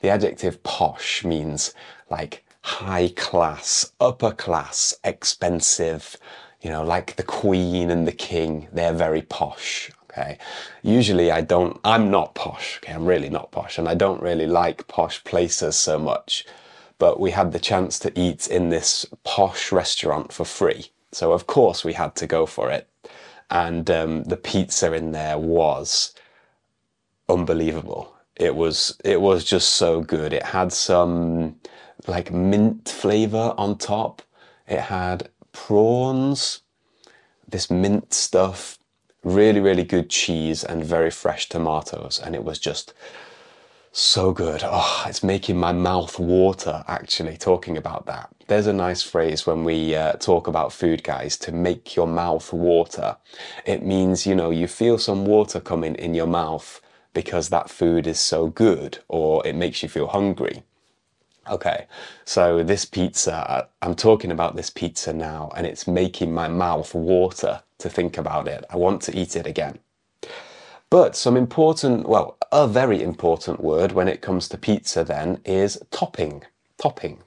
The 0.00 0.10
adjective 0.10 0.62
posh 0.62 1.24
means 1.24 1.72
like 2.10 2.43
high 2.64 3.08
class, 3.08 3.92
upper 4.00 4.30
class, 4.30 4.94
expensive, 5.04 6.16
you 6.62 6.70
know, 6.70 6.82
like 6.82 7.14
the 7.16 7.22
Queen 7.22 7.90
and 7.90 8.08
the 8.08 8.12
King, 8.12 8.68
they're 8.72 8.94
very 8.94 9.20
posh. 9.20 9.90
Okay. 10.04 10.38
Usually 10.82 11.30
I 11.30 11.42
don't, 11.42 11.78
I'm 11.84 12.10
not 12.10 12.34
posh. 12.34 12.78
Okay. 12.78 12.94
I'm 12.94 13.04
really 13.04 13.28
not 13.28 13.50
posh 13.50 13.76
and 13.76 13.86
I 13.86 13.94
don't 13.94 14.22
really 14.22 14.46
like 14.46 14.88
posh 14.88 15.22
places 15.24 15.76
so 15.76 15.98
much. 15.98 16.46
But 16.98 17.20
we 17.20 17.32
had 17.32 17.52
the 17.52 17.60
chance 17.60 17.98
to 17.98 18.18
eat 18.18 18.48
in 18.48 18.70
this 18.70 19.04
posh 19.24 19.70
restaurant 19.70 20.32
for 20.32 20.46
free. 20.46 20.86
So 21.12 21.32
of 21.32 21.46
course 21.46 21.84
we 21.84 21.92
had 21.92 22.14
to 22.16 22.26
go 22.26 22.46
for 22.46 22.70
it. 22.70 22.88
And 23.50 23.90
um, 23.90 24.24
the 24.24 24.38
pizza 24.38 24.90
in 24.94 25.12
there 25.12 25.36
was 25.36 26.14
unbelievable. 27.28 28.14
It 28.36 28.56
was, 28.56 28.98
it 29.04 29.20
was 29.20 29.44
just 29.44 29.74
so 29.74 30.00
good. 30.00 30.32
It 30.32 30.44
had 30.44 30.72
some, 30.72 31.56
like 32.06 32.32
mint 32.32 32.88
flavor 32.88 33.54
on 33.56 33.78
top. 33.78 34.22
It 34.68 34.80
had 34.80 35.28
prawns, 35.52 36.60
this 37.48 37.70
mint 37.70 38.12
stuff, 38.12 38.78
really, 39.22 39.60
really 39.60 39.84
good 39.84 40.10
cheese 40.10 40.64
and 40.64 40.84
very 40.84 41.10
fresh 41.10 41.48
tomatoes. 41.48 42.20
And 42.22 42.34
it 42.34 42.44
was 42.44 42.58
just 42.58 42.92
so 43.92 44.32
good. 44.32 44.62
Oh, 44.64 45.04
it's 45.06 45.22
making 45.22 45.56
my 45.56 45.72
mouth 45.72 46.18
water 46.18 46.84
actually 46.88 47.36
talking 47.36 47.76
about 47.76 48.06
that. 48.06 48.28
There's 48.48 48.66
a 48.66 48.72
nice 48.72 49.02
phrase 49.02 49.46
when 49.46 49.64
we 49.64 49.94
uh, 49.94 50.14
talk 50.14 50.48
about 50.48 50.72
food, 50.72 51.04
guys, 51.04 51.36
to 51.38 51.52
make 51.52 51.94
your 51.94 52.08
mouth 52.08 52.52
water. 52.52 53.16
It 53.64 53.84
means, 53.84 54.26
you 54.26 54.34
know, 54.34 54.50
you 54.50 54.66
feel 54.66 54.98
some 54.98 55.24
water 55.24 55.60
coming 55.60 55.94
in 55.94 56.12
your 56.14 56.26
mouth 56.26 56.80
because 57.14 57.48
that 57.48 57.70
food 57.70 58.06
is 58.06 58.18
so 58.18 58.48
good 58.48 58.98
or 59.08 59.46
it 59.46 59.54
makes 59.54 59.82
you 59.82 59.88
feel 59.88 60.08
hungry. 60.08 60.64
Okay, 61.50 61.86
so 62.24 62.62
this 62.62 62.86
pizza, 62.86 63.68
I'm 63.82 63.94
talking 63.94 64.30
about 64.30 64.56
this 64.56 64.70
pizza 64.70 65.12
now 65.12 65.52
and 65.54 65.66
it's 65.66 65.86
making 65.86 66.32
my 66.32 66.48
mouth 66.48 66.94
water 66.94 67.62
to 67.78 67.90
think 67.90 68.16
about 68.16 68.48
it. 68.48 68.64
I 68.70 68.76
want 68.76 69.02
to 69.02 69.16
eat 69.16 69.36
it 69.36 69.46
again. 69.46 69.78
But 70.88 71.16
some 71.16 71.36
important, 71.36 72.08
well, 72.08 72.38
a 72.50 72.66
very 72.66 73.02
important 73.02 73.60
word 73.60 73.92
when 73.92 74.08
it 74.08 74.22
comes 74.22 74.48
to 74.48 74.58
pizza 74.58 75.04
then 75.04 75.40
is 75.44 75.78
topping. 75.90 76.44
Topping. 76.78 77.18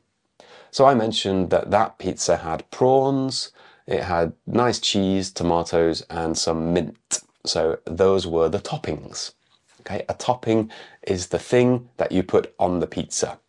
So 0.72 0.86
I 0.86 0.96
mentioned 0.96 1.52
that 1.52 1.70
that 1.72 2.00
pizza 2.00 2.38
had 2.38 2.70
prawns, 2.72 3.52
it 3.86 4.04
had 4.04 4.34
nice 4.48 4.80
cheese, 4.80 5.32
tomatoes, 5.32 6.02
and 6.10 6.38
some 6.38 6.74
mint. 6.74 7.22
So 7.46 7.80
those 7.86 8.26
were 8.26 8.50
the 8.50 8.60
toppings. 8.60 9.34
Okay, 9.82 10.04
a 10.10 10.14
topping 10.16 10.72
is 11.04 11.28
the 11.28 11.40
thing 11.40 11.90
that 11.98 12.12
you 12.12 12.24
put 12.24 12.54
on 12.60 12.80
the 12.80 12.88
pizza. 12.88 13.40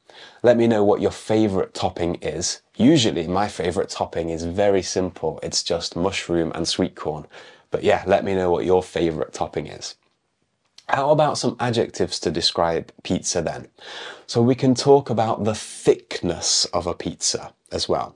Let 0.42 0.56
me 0.56 0.66
know 0.66 0.84
what 0.84 1.00
your 1.00 1.10
favorite 1.10 1.75
topping 1.75 2.16
is. 2.16 2.62
Usually 2.76 3.26
my 3.26 3.48
favorite 3.48 3.90
topping 3.90 4.30
is 4.30 4.44
very 4.44 4.82
simple. 4.82 5.40
It's 5.42 5.62
just 5.62 5.96
mushroom 5.96 6.52
and 6.54 6.66
sweet 6.66 6.94
corn. 6.94 7.26
But 7.70 7.82
yeah, 7.82 8.04
let 8.06 8.25
me 8.25 8.34
know 8.34 8.50
what 8.50 8.64
your 8.64 8.82
favorite 8.82 9.32
topping 9.32 9.66
is. 9.66 9.96
How 10.88 11.10
about 11.10 11.37
some 11.37 11.56
adjectives 11.60 12.18
to 12.20 12.30
describe 12.30 12.92
pizza 13.02 13.42
then? 13.42 13.68
So 14.26 14.40
we 14.40 14.54
can 14.54 14.75
talk 14.75 15.10
about 15.10 15.44
the 15.44 15.54
thickness 15.54 16.64
of 16.66 16.87
a 16.87 16.94
pizza 16.94 17.52
as 17.70 17.88
well. 17.88 18.14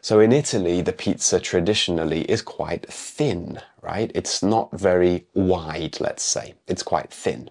So 0.00 0.18
in 0.18 0.32
Italy, 0.32 0.80
the 0.80 0.94
pizza 0.94 1.38
traditionally 1.38 2.22
is 2.22 2.40
quite 2.40 2.90
thin, 2.90 3.60
right? 3.82 4.10
It's 4.14 4.42
not 4.42 4.72
very 4.72 5.26
wide, 5.34 6.00
let's 6.00 6.22
say. 6.22 6.54
It's 6.66 6.82
quite 6.82 7.12
thin. 7.12 7.50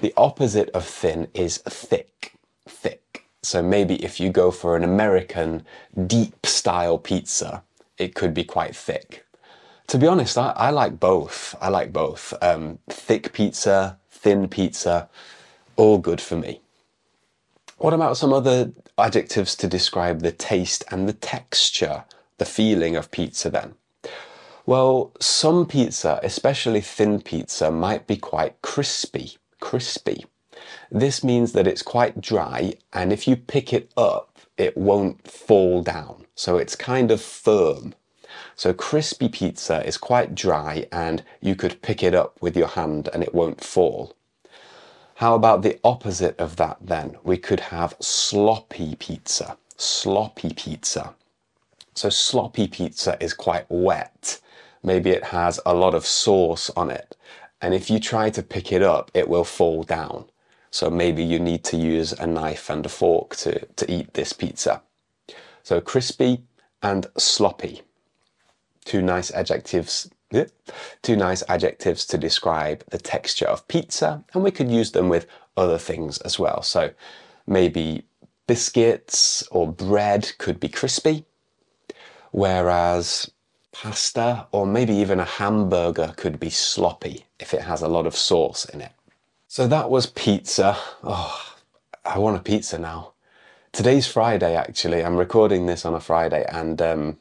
The 0.00 0.12
opposite 0.18 0.68
of 0.70 0.84
thin 0.84 1.28
is 1.32 1.58
thick, 1.58 2.31
thick. 2.66 3.24
So 3.42 3.62
maybe 3.62 3.96
if 4.04 4.20
you 4.20 4.30
go 4.30 4.50
for 4.50 4.76
an 4.76 4.84
American 4.84 5.64
deep 6.06 6.46
style 6.46 6.98
pizza, 6.98 7.62
it 7.98 8.14
could 8.14 8.34
be 8.34 8.44
quite 8.44 8.76
thick. 8.76 9.24
To 9.88 9.98
be 9.98 10.06
honest, 10.06 10.38
I, 10.38 10.52
I 10.56 10.70
like 10.70 11.00
both. 11.00 11.54
I 11.60 11.68
like 11.68 11.92
both. 11.92 12.32
Um, 12.40 12.78
thick 12.88 13.32
pizza, 13.32 13.98
thin 14.10 14.48
pizza, 14.48 15.08
all 15.76 15.98
good 15.98 16.20
for 16.20 16.36
me. 16.36 16.60
What 17.78 17.92
about 17.92 18.16
some 18.16 18.32
other 18.32 18.72
adjectives 18.96 19.56
to 19.56 19.66
describe 19.66 20.20
the 20.20 20.30
taste 20.30 20.84
and 20.90 21.08
the 21.08 21.12
texture, 21.12 22.04
the 22.38 22.44
feeling 22.44 22.94
of 22.94 23.10
pizza 23.10 23.50
then? 23.50 23.74
Well, 24.64 25.12
some 25.18 25.66
pizza, 25.66 26.20
especially 26.22 26.80
thin 26.80 27.20
pizza, 27.20 27.72
might 27.72 28.06
be 28.06 28.16
quite 28.16 28.62
crispy, 28.62 29.36
crispy. 29.58 30.24
This 30.90 31.24
means 31.24 31.52
that 31.52 31.66
it's 31.66 31.82
quite 31.82 32.20
dry 32.20 32.74
and 32.92 33.12
if 33.12 33.26
you 33.26 33.36
pick 33.36 33.72
it 33.72 33.90
up, 33.96 34.38
it 34.56 34.76
won't 34.76 35.26
fall 35.28 35.82
down. 35.82 36.26
So 36.34 36.58
it's 36.58 36.76
kind 36.76 37.10
of 37.10 37.20
firm. 37.20 37.94
So 38.56 38.72
crispy 38.72 39.28
pizza 39.28 39.84
is 39.86 39.96
quite 39.96 40.34
dry 40.34 40.86
and 40.92 41.22
you 41.40 41.54
could 41.54 41.82
pick 41.82 42.02
it 42.02 42.14
up 42.14 42.40
with 42.40 42.56
your 42.56 42.68
hand 42.68 43.08
and 43.12 43.22
it 43.22 43.34
won't 43.34 43.62
fall. 43.62 44.14
How 45.16 45.34
about 45.34 45.62
the 45.62 45.78
opposite 45.84 46.38
of 46.38 46.56
that 46.56 46.78
then? 46.80 47.16
We 47.22 47.36
could 47.36 47.60
have 47.60 47.94
sloppy 48.00 48.96
pizza. 48.96 49.56
Sloppy 49.76 50.52
pizza. 50.52 51.14
So 51.94 52.08
sloppy 52.08 52.68
pizza 52.68 53.16
is 53.20 53.34
quite 53.34 53.66
wet. 53.68 54.40
Maybe 54.82 55.10
it 55.10 55.24
has 55.24 55.60
a 55.64 55.74
lot 55.74 55.94
of 55.94 56.06
sauce 56.06 56.70
on 56.70 56.90
it. 56.90 57.16
And 57.60 57.74
if 57.74 57.90
you 57.90 58.00
try 58.00 58.30
to 58.30 58.42
pick 58.42 58.72
it 58.72 58.82
up, 58.82 59.10
it 59.14 59.28
will 59.28 59.44
fall 59.44 59.84
down. 59.84 60.24
So 60.72 60.90
maybe 60.90 61.22
you 61.22 61.38
need 61.38 61.62
to 61.64 61.76
use 61.76 62.12
a 62.12 62.26
knife 62.26 62.68
and 62.68 62.84
a 62.84 62.88
fork 62.88 63.36
to, 63.36 63.64
to 63.64 63.92
eat 63.92 64.14
this 64.14 64.32
pizza. 64.32 64.82
So 65.62 65.80
crispy 65.80 66.42
and 66.82 67.06
sloppy. 67.16 67.82
Two 68.84 69.00
nice 69.00 69.30
adjectives 69.30 70.10
Two 71.02 71.16
nice 71.16 71.42
adjectives 71.48 72.06
to 72.06 72.18
describe 72.18 72.84
the 72.90 72.98
texture 72.98 73.46
of 73.46 73.68
pizza, 73.68 74.24
and 74.32 74.42
we 74.42 74.50
could 74.50 74.70
use 74.70 74.92
them 74.92 75.08
with 75.08 75.26
other 75.56 75.78
things 75.78 76.18
as 76.18 76.38
well. 76.38 76.62
So 76.62 76.90
maybe 77.46 78.04
biscuits 78.46 79.46
or 79.50 79.70
bread 79.70 80.32
could 80.38 80.58
be 80.58 80.68
crispy, 80.68 81.24
whereas 82.30 83.30
pasta 83.72 84.46
or 84.52 84.66
maybe 84.66 84.94
even 84.94 85.20
a 85.20 85.24
hamburger 85.24 86.14
could 86.16 86.38
be 86.38 86.50
sloppy 86.50 87.26
if 87.38 87.54
it 87.54 87.62
has 87.62 87.82
a 87.82 87.88
lot 87.88 88.06
of 88.06 88.16
sauce 88.16 88.64
in 88.66 88.80
it. 88.80 88.92
So 89.52 89.66
that 89.66 89.90
was 89.90 90.06
pizza. 90.06 90.78
Oh, 91.04 91.54
I 92.06 92.18
want 92.18 92.38
a 92.38 92.42
pizza 92.42 92.78
now. 92.78 93.12
Today's 93.70 94.06
Friday, 94.06 94.56
actually. 94.56 95.04
I'm 95.04 95.18
recording 95.18 95.66
this 95.66 95.84
on 95.84 95.92
a 95.92 96.00
Friday, 96.00 96.46
and 96.50 96.80
um, 96.80 97.18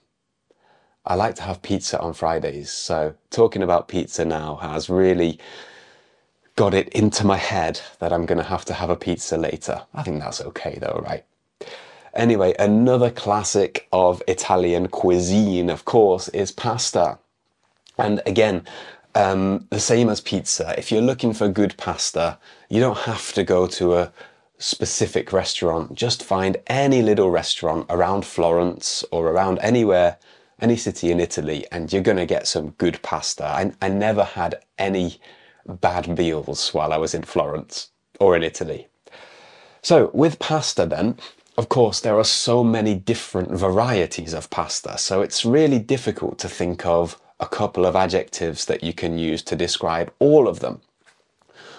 I 1.05 1.15
like 1.15 1.35
to 1.35 1.41
have 1.41 1.61
pizza 1.61 2.00
on 2.00 2.13
Fridays, 2.13 2.71
so 2.71 3.15
talking 3.31 3.61
about 3.61 3.89
pizza 3.89 4.23
now 4.23 4.55
has 4.61 4.89
really 4.89 5.39
got 6.55 6.73
it 6.73 6.88
into 6.93 7.25
my 7.25 7.35
head 7.35 7.81
that 8.00 8.13
I'm 8.13 8.25
going 8.25 8.38
to 8.38 8.45
have 8.45 8.63
to 8.63 8.73
have 8.75 8.89
a 8.89 8.95
pizza 8.95 9.38
later. 9.38 9.81
I 9.93 10.01
think 10.01 10.21
that's 10.21 10.39
okay 10.39 10.77
though, 10.79 11.03
right? 11.05 11.25
Anyway, 12.13 12.55
another 12.57 13.11
classic 13.11 13.89
of 13.91 14.23
Italian 14.25 14.88
cuisine, 14.88 15.69
of 15.69 15.83
course, 15.83 16.29
is 16.29 16.53
pasta. 16.53 17.19
And 17.97 18.21
again, 18.25 18.65
um, 19.15 19.67
the 19.69 19.79
same 19.79 20.09
as 20.09 20.21
pizza. 20.21 20.73
If 20.77 20.91
you're 20.91 21.01
looking 21.01 21.33
for 21.33 21.47
good 21.47 21.75
pasta, 21.77 22.37
you 22.69 22.79
don't 22.79 22.97
have 22.99 23.33
to 23.33 23.43
go 23.43 23.67
to 23.67 23.95
a 23.95 24.11
specific 24.57 25.33
restaurant. 25.33 25.95
Just 25.95 26.24
find 26.24 26.57
any 26.67 27.01
little 27.01 27.31
restaurant 27.31 27.87
around 27.89 28.25
Florence 28.25 29.03
or 29.11 29.27
around 29.27 29.59
anywhere 29.59 30.17
any 30.61 30.75
city 30.75 31.11
in 31.11 31.19
Italy 31.19 31.65
and 31.71 31.91
you're 31.91 32.03
going 32.03 32.17
to 32.17 32.25
get 32.25 32.47
some 32.47 32.69
good 32.71 33.01
pasta. 33.01 33.45
I, 33.45 33.74
I 33.81 33.89
never 33.89 34.24
had 34.24 34.63
any 34.77 35.19
bad 35.67 36.07
meals 36.07 36.74
while 36.74 36.93
I 36.93 36.97
was 36.97 37.13
in 37.13 37.24
Florence 37.24 37.89
or 38.19 38.35
in 38.35 38.43
Italy. 38.43 38.87
So 39.81 40.11
with 40.13 40.37
pasta 40.37 40.85
then, 40.85 41.17
of 41.57 41.67
course, 41.69 42.00
there 42.00 42.17
are 42.17 42.24
so 42.24 42.63
many 42.63 42.93
different 42.95 43.51
varieties 43.51 44.33
of 44.33 44.50
pasta, 44.50 44.97
so 44.97 45.21
it's 45.21 45.43
really 45.43 45.79
difficult 45.79 46.39
to 46.39 46.50
think 46.50 46.85
of 46.85 47.19
a 47.41 47.47
couple 47.47 47.85
of 47.85 47.95
adjectives 47.95 48.65
that 48.65 48.83
you 48.83 48.93
can 48.93 49.17
use 49.17 49.41
to 49.43 49.55
describe 49.55 50.13
all 50.19 50.47
of 50.47 50.59
them. 50.59 50.81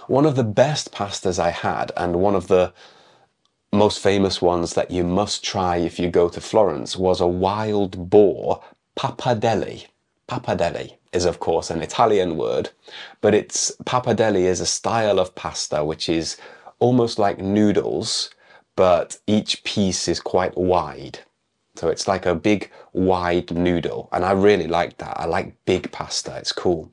One 0.09 0.27
of 0.27 0.35
the 0.37 0.44
best 0.44 0.92
pastas 0.92 1.38
I 1.38 1.51
had, 1.51 1.92
and 1.96 2.16
one 2.16 2.35
of 2.35 2.48
the 2.48 2.75
most 3.72 4.01
famous 4.01 4.42
ones 4.42 4.75
that 4.75 4.90
you 4.90 5.05
must 5.05 5.42
try 5.42 5.77
if 5.77 5.98
you 5.98 6.11
go 6.11 6.29
to 6.29 6.40
Florence 6.40 6.96
was 6.96 7.20
a 7.20 7.27
wild 7.27 8.11
boar 8.11 8.62
pappardelle. 8.96 9.87
Pappardelle 10.29 10.96
is 11.12 11.25
of 11.25 11.40
course 11.40 11.70
an 11.70 11.81
Italian 11.81 12.37
word, 12.37 12.70
but 13.20 13.35
it's 13.35 13.72
pappardelle 13.85 14.37
is 14.37 14.61
a 14.61 14.66
style 14.66 15.18
of 15.18 15.35
pasta 15.35 15.85
which 15.85 16.09
is 16.09 16.37
almost 16.81 17.18
like 17.18 17.38
noodles, 17.38 18.31
but 18.77 19.18
each 19.27 19.64
piece 19.64 20.09
is 20.09 20.20
quite 20.20 20.57
wide. 20.57 21.20
So 21.75 21.89
it's 21.89 22.07
like 22.07 22.27
a 22.27 22.35
big 22.35 22.71
wide 22.93 23.51
noodle, 23.51 24.09
and 24.13 24.25
I 24.25 24.33
really 24.33 24.69
like 24.69 24.99
that. 24.99 25.19
I 25.19 25.25
like 25.25 25.65
big 25.65 25.91
pasta. 25.91 26.37
It's 26.37 26.53
cool. 26.53 26.91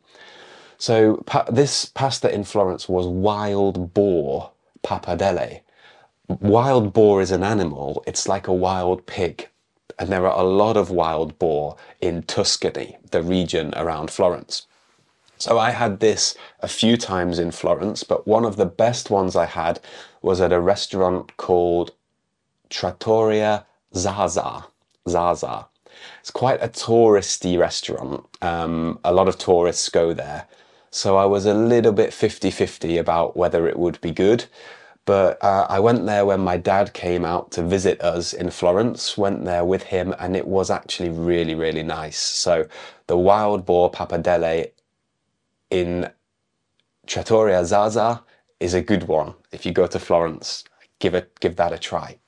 So 0.78 1.18
pa 1.26 1.44
this 1.44 1.86
pasta 1.86 2.34
in 2.34 2.44
Florence 2.46 2.88
was 2.88 3.06
wild 3.06 3.94
boar 3.94 4.52
pappardelle, 4.84 5.62
wild 6.28 6.94
boar 6.94 7.22
is 7.22 7.32
an 7.32 7.44
animal. 7.44 8.04
It's 8.08 8.28
like 8.28 8.48
a 8.48 8.54
wild 8.54 9.06
pig. 9.06 9.50
And 9.98 10.10
there 10.10 10.26
are 10.26 10.40
a 10.40 10.48
lot 10.48 10.78
of 10.78 10.90
wild 10.90 11.38
boar 11.40 11.76
in 12.00 12.24
Tuscany, 12.24 12.98
the 13.12 13.22
region 13.22 13.74
around 13.76 14.12
Florence. 14.12 14.68
So 15.38 15.58
I 15.58 15.72
had 15.72 16.00
this 16.00 16.36
a 16.62 16.68
few 16.68 16.98
times 16.98 17.40
in 17.40 17.52
Florence, 17.52 18.04
but 18.04 18.28
one 18.28 18.46
of 18.46 18.56
the 18.56 18.66
best 18.66 19.10
ones 19.10 19.36
I 19.36 19.46
had 19.46 19.80
was 20.22 20.42
at 20.42 20.54
a 20.54 20.60
restaurant 20.60 21.36
called 21.38 21.92
Trattoria 22.70 23.66
Zaza. 23.96 24.68
Zaza. 25.10 25.68
It's 26.22 26.32
quite 26.32 26.62
a 26.62 26.70
touristy 26.70 27.60
restaurant. 27.60 28.26
Um, 28.42 29.00
a 29.04 29.14
lot 29.14 29.28
of 29.28 29.38
tourists 29.38 29.90
go 29.90 30.14
there. 30.14 30.48
So 30.92 31.18
I 31.18 31.26
was 31.26 31.46
a 31.46 31.54
little 31.54 31.92
bit 31.92 32.12
50-50 32.12 33.00
about 33.00 33.38
whether 33.38 33.68
it 33.68 33.78
would 33.78 34.00
be 34.02 34.12
good. 34.12 34.46
But 35.06 35.44
uh, 35.44 35.66
I 35.70 35.80
went 35.80 36.06
there 36.06 36.26
when 36.26 36.42
my 36.42 36.58
dad 36.58 36.94
came 36.94 37.26
out 37.26 37.52
to 37.54 37.64
visit 37.64 38.00
us 38.02 38.34
in 38.34 38.52
Florence, 38.52 39.18
went 39.18 39.44
there 39.46 39.66
with 39.66 39.84
him, 39.84 40.14
and 40.20 40.36
it 40.36 40.48
was 40.48 40.70
actually 40.70 41.10
really, 41.10 41.56
really 41.56 41.84
nice. 41.84 42.20
So 42.20 42.68
the 43.08 43.18
wild 43.18 43.66
boar 43.66 43.90
pappardelle 43.90 44.72
in 45.72 46.10
Trattoria 47.08 47.66
Zaza 47.66 48.24
is 48.60 48.74
a 48.74 48.82
good 48.82 49.08
one. 49.08 49.34
If 49.52 49.66
you 49.66 49.72
go 49.72 49.88
to 49.88 49.98
Florence, 49.98 50.64
give 51.00 51.16
it, 51.16 51.40
give 51.40 51.56
that 51.56 51.74
a 51.74 51.80
try. 51.80 52.20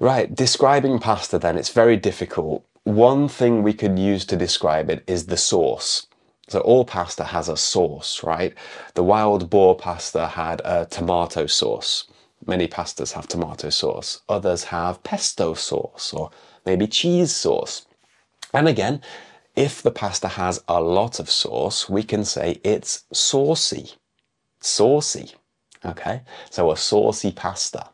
Right, 0.00 0.32
describing 0.32 1.00
pasta 1.00 1.38
then, 1.40 1.58
it's 1.58 1.70
very 1.70 1.96
difficult. 1.96 2.64
One 2.84 3.28
thing 3.28 3.62
we 3.62 3.74
could 3.74 3.98
use 3.98 4.24
to 4.26 4.36
describe 4.36 4.90
it 4.90 5.02
is 5.08 5.26
the 5.26 5.36
sauce. 5.36 6.06
So 6.46 6.60
all 6.60 6.84
pasta 6.84 7.24
has 7.24 7.48
a 7.48 7.56
sauce, 7.56 8.22
right? 8.22 8.54
The 8.94 9.02
wild 9.02 9.50
boar 9.50 9.76
pasta 9.76 10.28
had 10.28 10.62
a 10.64 10.86
tomato 10.86 11.46
sauce. 11.46 12.04
Many 12.46 12.68
pastas 12.68 13.12
have 13.12 13.26
tomato 13.26 13.70
sauce. 13.70 14.22
Others 14.28 14.64
have 14.64 15.02
pesto 15.02 15.54
sauce 15.54 16.12
or 16.12 16.30
maybe 16.64 16.86
cheese 16.86 17.34
sauce. 17.34 17.84
And 18.54 18.68
again, 18.68 19.02
if 19.56 19.82
the 19.82 19.90
pasta 19.90 20.28
has 20.28 20.62
a 20.68 20.80
lot 20.80 21.18
of 21.18 21.28
sauce, 21.28 21.90
we 21.90 22.04
can 22.04 22.24
say 22.24 22.60
it's 22.62 23.04
saucy. 23.12 23.90
Saucy. 24.60 25.32
Okay? 25.84 26.22
So 26.50 26.70
a 26.70 26.76
saucy 26.76 27.32
pasta. 27.32 27.90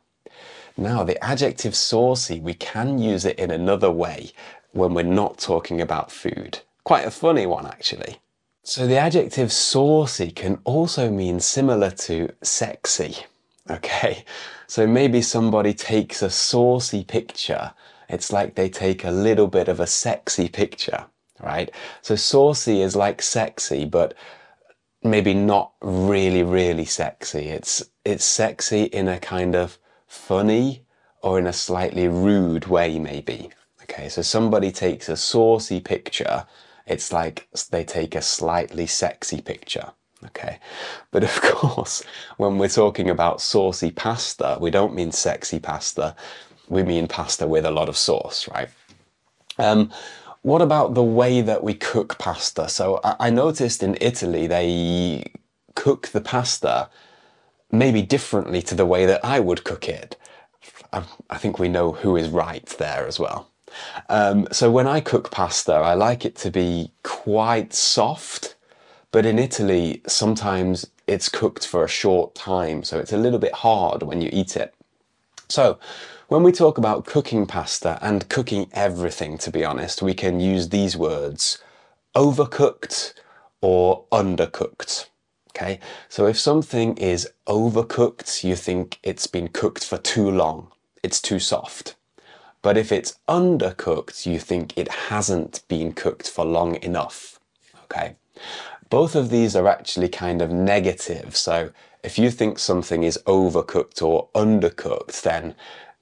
Now, 0.77 1.05
the 1.05 1.23
adjective 1.23 1.77
saucy, 1.77 2.41
we 2.41 2.55
can 2.55 2.99
use 2.99 3.25
it 3.25 3.39
in 3.39 3.51
another 3.51 3.91
way 3.91 4.33
when 4.73 4.93
we're 4.93 5.03
not 5.05 5.39
talking 5.39 5.81
about 5.81 6.11
food. 6.11 6.61
Quite 6.83 7.07
a 7.07 7.11
funny 7.11 7.47
one, 7.47 7.67
actually. 7.67 8.19
So 8.65 8.87
the 8.87 8.97
adjective 8.97 9.53
saucy 9.53 10.31
can 10.31 10.59
also 10.65 11.11
mean 11.11 11.39
similar 11.41 11.91
to 11.91 12.33
sexy. 12.43 13.17
Okay, 13.71 14.27
so 14.67 14.87
maybe 14.87 15.23
somebody 15.23 15.73
takes 15.73 16.21
a 16.21 16.29
saucy 16.29 17.03
picture. 17.03 17.73
It's 18.11 18.31
like 18.31 18.57
they 18.57 18.69
take 18.69 19.05
a 19.05 19.11
little 19.11 19.47
bit 19.47 19.69
of 19.69 19.81
a 19.81 19.87
sexy 19.87 20.51
picture, 20.51 21.07
right? 21.43 21.71
So 22.03 22.15
saucy 22.15 22.83
is 22.83 22.95
like 22.95 23.23
sexy, 23.23 23.87
but 23.87 24.13
maybe 25.03 25.33
not 25.33 25.73
really, 25.81 26.43
really 26.43 26.85
sexy. 26.85 27.49
It's, 27.49 27.83
it's 28.05 28.27
sexy 28.27 28.83
in 28.83 29.09
a 29.09 29.19
kind 29.19 29.57
of 29.57 29.79
funny 30.15 30.85
or 31.23 31.39
in 31.39 31.47
a 31.47 31.53
slightly 31.53 32.09
rude 32.09 32.67
way, 32.67 32.99
maybe. 32.99 33.51
Okay, 33.83 34.09
so 34.09 34.23
somebody 34.23 34.71
takes 34.71 35.09
a 35.09 35.17
saucy 35.17 35.81
picture, 35.81 36.47
it's 36.87 37.13
like 37.13 37.49
they 37.71 37.85
take 37.85 38.15
a 38.15 38.23
slightly 38.23 38.87
sexy 38.87 39.41
picture. 39.41 39.93
Okay, 40.27 40.59
but 41.11 41.23
of 41.23 41.41
course, 41.43 42.03
when 42.37 42.57
we're 42.59 42.69
talking 42.69 43.11
about 43.11 43.41
saucy 43.41 43.91
pasta, 43.91 44.57
we 44.61 44.71
don't 44.71 44.95
mean 44.95 45.13
sexy 45.13 45.59
pasta, 45.59 46.17
we 46.69 46.83
mean 46.83 47.07
pasta 47.09 47.47
with 47.47 47.67
a 47.67 47.71
lot 47.71 47.89
of 47.89 47.97
sauce, 47.97 48.49
right? 48.49 48.69
Um, 49.59 49.91
what 50.43 50.63
about 50.63 50.95
the 50.95 51.03
way 51.03 51.41
that 51.41 51.63
we 51.63 51.75
cook 51.75 52.19
pasta? 52.19 52.69
So 52.69 53.01
I, 53.05 53.17
I 53.21 53.31
noticed 53.31 53.83
in 53.83 53.97
Italy 54.01 54.47
they 54.47 55.25
cook 55.75 56.09
the 56.09 56.21
pasta 56.21 56.89
maybe 57.71 58.03
differently 58.03 58.63
to 58.63 58.75
the 58.75 58.87
way 58.87 59.07
that 59.07 59.25
I 59.25 59.41
would 59.41 59.65
cook 59.65 59.89
it. 59.89 60.17
I, 60.93 61.05
I 61.31 61.39
think 61.39 61.59
we 61.59 61.69
know 61.69 61.93
who 61.93 62.17
is 62.17 62.29
right 62.29 62.67
there 62.79 63.07
as 63.07 63.19
well. 63.19 63.51
Um, 64.09 64.47
so 64.53 64.71
when 64.71 64.87
I 64.87 65.01
cook 65.01 65.31
pasta, 65.31 65.73
I 65.73 65.95
like 65.95 66.25
it 66.25 66.37
to 66.37 66.51
be 66.51 66.93
quite 67.03 67.75
soft, 67.75 68.55
but 69.11 69.27
in 69.27 69.39
Italy, 69.39 70.03
sometimes 70.07 70.87
it's 71.07 71.29
cooked 71.29 71.67
for 71.67 71.85
a 71.85 71.89
short 71.89 72.35
time, 72.35 72.85
so 72.85 72.99
it's 72.99 73.13
a 73.13 73.19
little 73.19 73.39
bit 73.39 73.53
hard 73.53 74.03
when 74.03 74.21
you 74.21 74.31
eat 74.33 74.57
it. 74.57 74.75
So 75.49 75.79
when 76.29 76.43
we 76.43 76.53
talk 76.53 76.79
about 76.79 77.05
cooking 77.05 77.47
pasta 77.47 77.99
and 78.01 78.29
cooking 78.29 78.69
everything, 78.73 79.37
to 79.39 79.51
be 79.51 79.65
honest, 79.65 80.03
we 80.03 80.15
can 80.15 80.41
use 80.41 80.69
these 80.71 80.97
words 80.97 81.59
overcooked 82.17 83.15
or 83.61 84.05
undercooked. 84.11 85.07
Okay, 85.57 85.79
so 86.09 86.27
if 86.27 86.37
something 86.37 86.97
is 86.97 87.31
overcooked, 87.47 88.43
you 88.43 88.57
think 88.57 88.99
it's 89.05 89.29
been 89.29 89.47
cooked 89.47 89.85
for 89.85 89.99
too 89.99 90.29
long, 90.29 90.73
it's 91.05 91.21
too 91.21 91.39
soft. 91.39 91.95
But 92.61 92.77
if 92.77 92.91
it's 92.91 93.19
undercooked, 93.29 94.27
you 94.27 94.41
think 94.41 94.77
it 94.77 94.89
hasn't 94.89 95.63
been 95.69 95.93
cooked 95.93 96.29
for 96.29 96.45
long 96.45 96.75
enough. 96.83 97.39
Okay, 97.85 98.17
both 98.91 99.15
of 99.15 99.31
these 99.31 99.55
are 99.55 99.69
actually 99.69 100.09
kind 100.09 100.43
of 100.43 100.51
negative. 100.51 101.37
So 101.37 101.71
if 102.03 102.19
you 102.19 102.33
think 102.33 102.59
something 102.59 103.05
is 103.05 103.19
overcooked 103.25 104.03
or 104.03 104.29
undercooked, 104.35 105.23
then 105.23 105.55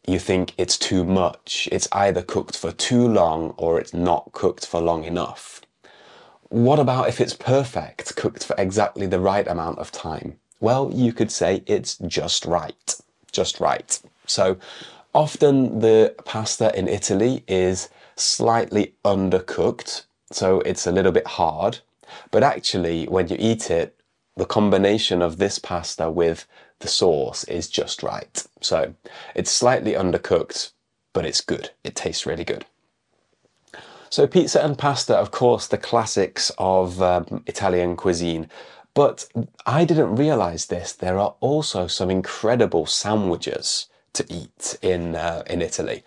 you 0.06 0.18
think 0.18 0.54
it's 0.56 0.78
too 0.78 1.04
much. 1.04 1.68
It's 1.70 1.88
either 1.92 2.22
cooked 2.22 2.56
for 2.56 2.72
too 2.72 3.06
long 3.06 3.54
or 3.58 3.78
it's 3.78 3.92
not 3.92 4.32
cooked 4.32 4.66
for 4.66 4.80
long 4.80 5.04
enough. 5.04 5.60
What 6.52 6.78
about 6.78 7.08
if 7.08 7.18
it's 7.18 7.32
perfect, 7.32 8.14
cooked 8.14 8.44
for 8.44 8.54
exactly 8.58 9.06
the 9.06 9.18
right 9.18 9.48
amount 9.48 9.78
of 9.78 9.90
time? 9.90 10.36
Well, 10.60 10.90
you 10.92 11.14
could 11.14 11.32
say 11.32 11.62
it's 11.64 11.96
just 11.96 12.44
right. 12.44 12.94
Just 13.32 13.58
right. 13.58 13.98
So 14.26 14.58
often 15.14 15.78
the 15.78 16.14
pasta 16.26 16.70
in 16.78 16.88
Italy 16.88 17.42
is 17.48 17.88
slightly 18.16 18.92
undercooked, 19.02 20.04
so 20.30 20.60
it's 20.60 20.86
a 20.86 20.92
little 20.92 21.10
bit 21.10 21.26
hard. 21.26 21.78
But 22.30 22.42
actually, 22.42 23.06
when 23.06 23.28
you 23.28 23.36
eat 23.38 23.70
it, 23.70 23.98
the 24.36 24.44
combination 24.44 25.22
of 25.22 25.38
this 25.38 25.58
pasta 25.58 26.10
with 26.10 26.46
the 26.80 26.88
sauce 26.88 27.44
is 27.44 27.66
just 27.66 28.02
right. 28.02 28.44
So 28.60 28.92
it's 29.34 29.50
slightly 29.50 29.94
undercooked, 29.94 30.72
but 31.14 31.24
it's 31.24 31.40
good. 31.40 31.70
It 31.82 31.96
tastes 31.96 32.26
really 32.26 32.44
good. 32.44 32.66
So 34.12 34.26
pizza 34.26 34.62
and 34.62 34.76
pasta, 34.76 35.16
of 35.16 35.30
course, 35.30 35.66
the 35.66 35.78
classics 35.78 36.52
of 36.58 37.00
um, 37.00 37.42
Italian 37.46 37.96
cuisine. 37.96 38.50
But 38.92 39.26
I 39.64 39.86
didn't 39.86 40.16
realize 40.16 40.66
this. 40.66 40.92
There 40.92 41.18
are 41.18 41.34
also 41.40 41.86
some 41.86 42.10
incredible 42.10 42.84
sandwiches 42.84 43.86
to 44.12 44.26
eat 44.28 44.76
in 44.82 45.16
uh, 45.16 45.44
in 45.46 45.62
Italy. 45.62 46.02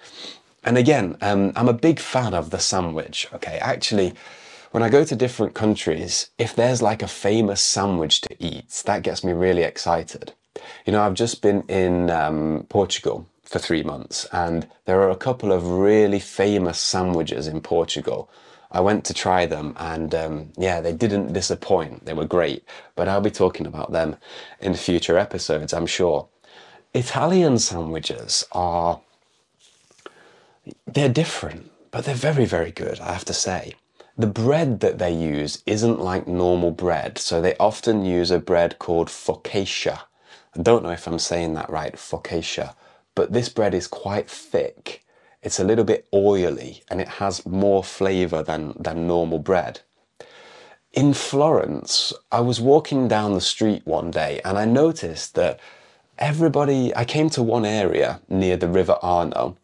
And 0.64 0.78
again, 0.78 1.18
um, 1.20 1.52
I'm 1.56 1.68
a 1.68 1.74
big 1.74 2.00
fan 2.00 2.36
of 2.36 2.52
the 2.52 2.60
sandwich. 2.60 3.28
Okay, 3.34 3.58
actually, 3.58 4.14
when 4.70 4.84
I 4.84 4.90
go 4.90 5.04
to 5.04 5.16
different 5.16 5.56
countries, 5.56 6.30
if 6.38 6.56
there's 6.56 6.84
like 6.84 7.02
a 7.02 7.08
famous 7.08 7.60
sandwich 7.60 8.22
to 8.22 8.36
eat, 8.40 8.84
that 8.86 9.02
gets 9.02 9.24
me 9.24 9.34
really 9.34 9.64
excited. 9.64 10.34
You 10.86 10.94
know, 10.94 11.02
I've 11.02 11.16
just 11.16 11.42
been 11.42 11.64
in 11.68 12.12
um, 12.12 12.68
Portugal 12.70 13.26
for 13.56 13.60
three 13.60 13.84
months, 13.84 14.28
and 14.34 14.68
there 14.84 15.00
are 15.00 15.10
a 15.10 15.16
couple 15.16 15.54
of 15.54 15.66
really 15.66 16.20
famous 16.20 16.78
sandwiches 16.78 17.48
in 17.48 17.62
Portugal. 17.62 18.30
I 18.70 18.82
went 18.82 19.06
to 19.06 19.14
try 19.14 19.46
them, 19.46 19.74
and 19.78 20.14
um, 20.14 20.52
yeah, 20.58 20.82
they 20.82 20.92
didn't 20.92 21.32
disappoint. 21.32 22.06
They 22.06 22.12
were 22.12 22.26
great, 22.26 22.66
but 22.98 23.08
I'll 23.08 23.22
be 23.22 23.32
talking 23.32 23.66
about 23.66 23.94
them 23.94 24.18
in 24.60 24.74
future 24.74 25.18
episodes, 25.18 25.72
I'm 25.72 25.86
sure. 25.86 26.28
Italian 26.94 27.58
sandwiches 27.58 28.46
are 28.52 29.00
they're 30.86 31.08
different, 31.24 31.72
but 31.92 32.04
they're 32.04 32.14
very, 32.14 32.44
very 32.44 32.72
good, 32.72 33.00
I 33.00 33.14
have 33.14 33.24
to 33.24 33.34
say. 33.34 33.76
The 34.18 34.28
bread 34.28 34.82
that 34.82 34.98
they 34.98 35.14
use 35.14 35.64
isn't 35.66 36.02
like 36.02 36.28
normal 36.28 36.72
bread, 36.72 37.18
so 37.18 37.42
they 37.42 37.56
often 37.56 38.04
use 38.04 38.32
a 38.32 38.40
bread 38.52 38.80
called 38.80 39.08
focaccia. 39.08 40.02
I 40.58 40.62
don't 40.62 40.84
know 40.84 40.92
if 40.92 41.08
I'm 41.08 41.20
saying 41.20 41.54
that 41.54 41.70
right, 41.70 41.94
focaccia 41.96 42.76
but 43.16 43.32
this 43.32 43.50
bread 43.50 43.74
is 43.74 43.88
quite 43.88 44.30
thick. 44.30 45.04
It's 45.42 45.60
a 45.60 45.64
little 45.64 45.86
bit 45.86 46.08
oily 46.14 46.84
and 46.90 47.00
it 47.00 47.08
has 47.08 47.46
more 47.46 47.84
flavor 47.84 48.44
than, 48.44 48.74
than 48.78 49.08
normal 49.08 49.40
bread. 49.40 49.82
In 50.92 51.14
Florence, 51.14 52.14
I 52.32 52.42
was 52.42 52.62
walking 52.62 53.08
down 53.08 53.34
the 53.34 53.42
street 53.42 53.82
one 53.86 54.12
day 54.12 54.42
and 54.46 54.58
I 54.58 54.66
noticed 54.66 55.36
that 55.36 55.60
everybody, 56.18 56.96
I 56.96 57.06
came 57.06 57.30
to 57.32 57.44
one 57.44 57.66
area 57.66 58.22
near 58.30 58.58
the 58.58 58.70
River 58.70 58.98
Arno 59.02 59.58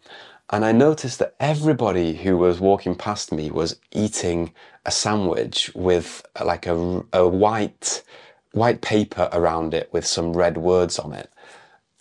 and 0.50 0.66
I 0.66 0.72
noticed 0.74 1.20
that 1.20 1.36
everybody 1.40 2.14
who 2.14 2.38
was 2.38 2.60
walking 2.60 2.96
past 2.96 3.32
me 3.32 3.50
was 3.50 3.80
eating 3.92 4.54
a 4.86 4.92
sandwich 4.92 5.72
with 5.74 6.26
like 6.44 6.68
a, 6.68 7.04
a 7.14 7.28
white, 7.28 8.04
white 8.52 8.82
paper 8.82 9.30
around 9.32 9.74
it 9.74 9.90
with 9.94 10.06
some 10.06 10.34
red 10.34 10.58
words 10.58 11.00
on 11.00 11.14
it. 11.14 11.32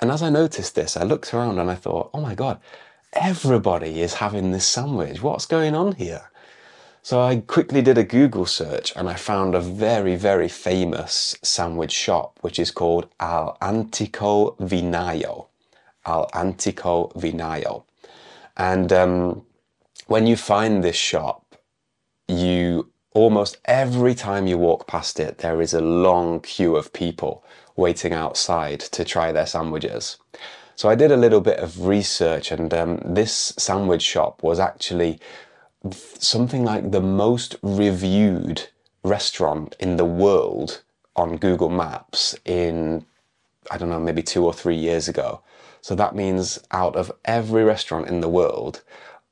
And 0.00 0.10
as 0.10 0.22
I 0.22 0.30
noticed 0.30 0.74
this, 0.74 0.96
I 0.96 1.02
looked 1.02 1.34
around 1.34 1.58
and 1.58 1.70
I 1.70 1.74
thought, 1.74 2.10
oh 2.14 2.20
my 2.20 2.34
God, 2.34 2.58
everybody 3.12 4.00
is 4.00 4.14
having 4.14 4.50
this 4.50 4.66
sandwich. 4.66 5.22
What's 5.22 5.46
going 5.46 5.74
on 5.74 5.92
here? 5.92 6.30
So 7.02 7.20
I 7.20 7.36
quickly 7.36 7.82
did 7.82 7.98
a 7.98 8.04
Google 8.04 8.46
search 8.46 8.92
and 8.96 9.08
I 9.08 9.14
found 9.14 9.54
a 9.54 9.60
very, 9.60 10.16
very 10.16 10.48
famous 10.48 11.36
sandwich 11.42 11.92
shop, 11.92 12.38
which 12.40 12.58
is 12.58 12.70
called 12.70 13.08
All'Antico 13.20 14.56
Vinaio. 14.58 15.46
All'Antico 16.06 17.12
Vinaio. 17.14 17.84
And 18.56 18.92
um, 18.92 19.42
when 20.06 20.26
you 20.26 20.36
find 20.36 20.82
this 20.82 20.96
shop, 20.96 21.56
you 22.28 22.90
almost 23.12 23.58
every 23.64 24.14
time 24.14 24.46
you 24.46 24.56
walk 24.56 24.86
past 24.86 25.20
it, 25.20 25.38
there 25.38 25.60
is 25.60 25.74
a 25.74 25.80
long 25.80 26.40
queue 26.40 26.76
of 26.76 26.92
people 26.92 27.44
waiting 27.76 28.12
outside 28.12 28.80
to 28.80 29.04
try 29.04 29.33
their 29.33 29.46
sandwiches. 29.46 30.18
So 30.76 30.88
I 30.88 30.94
did 30.94 31.12
a 31.12 31.16
little 31.16 31.40
bit 31.40 31.59
of 31.59 31.87
research, 31.87 32.50
and 32.50 32.72
um, 32.72 33.00
this 33.04 33.52
sandwich 33.59 34.02
shop 34.02 34.42
was 34.42 34.59
actually 34.59 35.20
something 35.92 36.64
like 36.64 36.90
the 36.90 37.00
most 37.00 37.56
reviewed 37.62 38.68
restaurant 39.02 39.76
in 39.78 39.96
the 39.96 40.04
world 40.04 40.83
on 41.16 41.37
Google 41.37 41.68
Maps 41.68 42.35
in, 42.44 43.04
I 43.70 43.78
don't 43.78 43.90
know, 43.90 44.00
maybe 44.00 44.22
two 44.22 44.44
or 44.44 44.52
three 44.52 44.76
years 44.76 45.09
ago. 45.09 45.42
So 45.83 45.94
that 45.94 46.14
means 46.14 46.59
out 46.70 46.96
of 46.96 47.12
every 47.24 47.64
restaurant 47.64 48.09
in 48.09 48.20
the 48.20 48.28
world, 48.28 48.83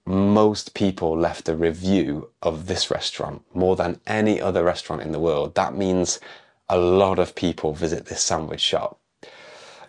most 0.06 0.72
people 0.72 1.18
left 1.18 1.48
a 1.48 1.54
review 1.54 2.30
of 2.42 2.66
this 2.66 2.90
restaurant 2.90 3.42
more 3.52 3.76
than 3.76 4.00
any 4.06 4.40
other 4.40 4.64
restaurant 4.64 5.02
in 5.02 5.12
the 5.12 5.20
world. 5.20 5.54
That 5.54 5.74
means 5.74 6.18
a 6.68 6.78
lot 6.78 7.18
of 7.18 7.34
people 7.34 7.72
visit 7.72 8.06
this 8.06 8.22
sandwich 8.22 8.60
shop. 8.60 8.98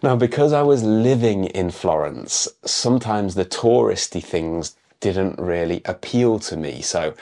Now, 0.02 0.16
because 0.16 0.54
I 0.54 0.62
was 0.62 0.84
living 0.84 1.46
in 1.46 1.72
Florence, 1.72 2.48
sometimes 2.64 3.36
the 3.36 3.46
touristy 3.46 4.24
things 4.24 4.78
didn't 5.02 5.38
really 5.40 5.82
appeal 5.86 6.40
to 6.40 6.56
me. 6.56 6.82
So, 6.82 7.14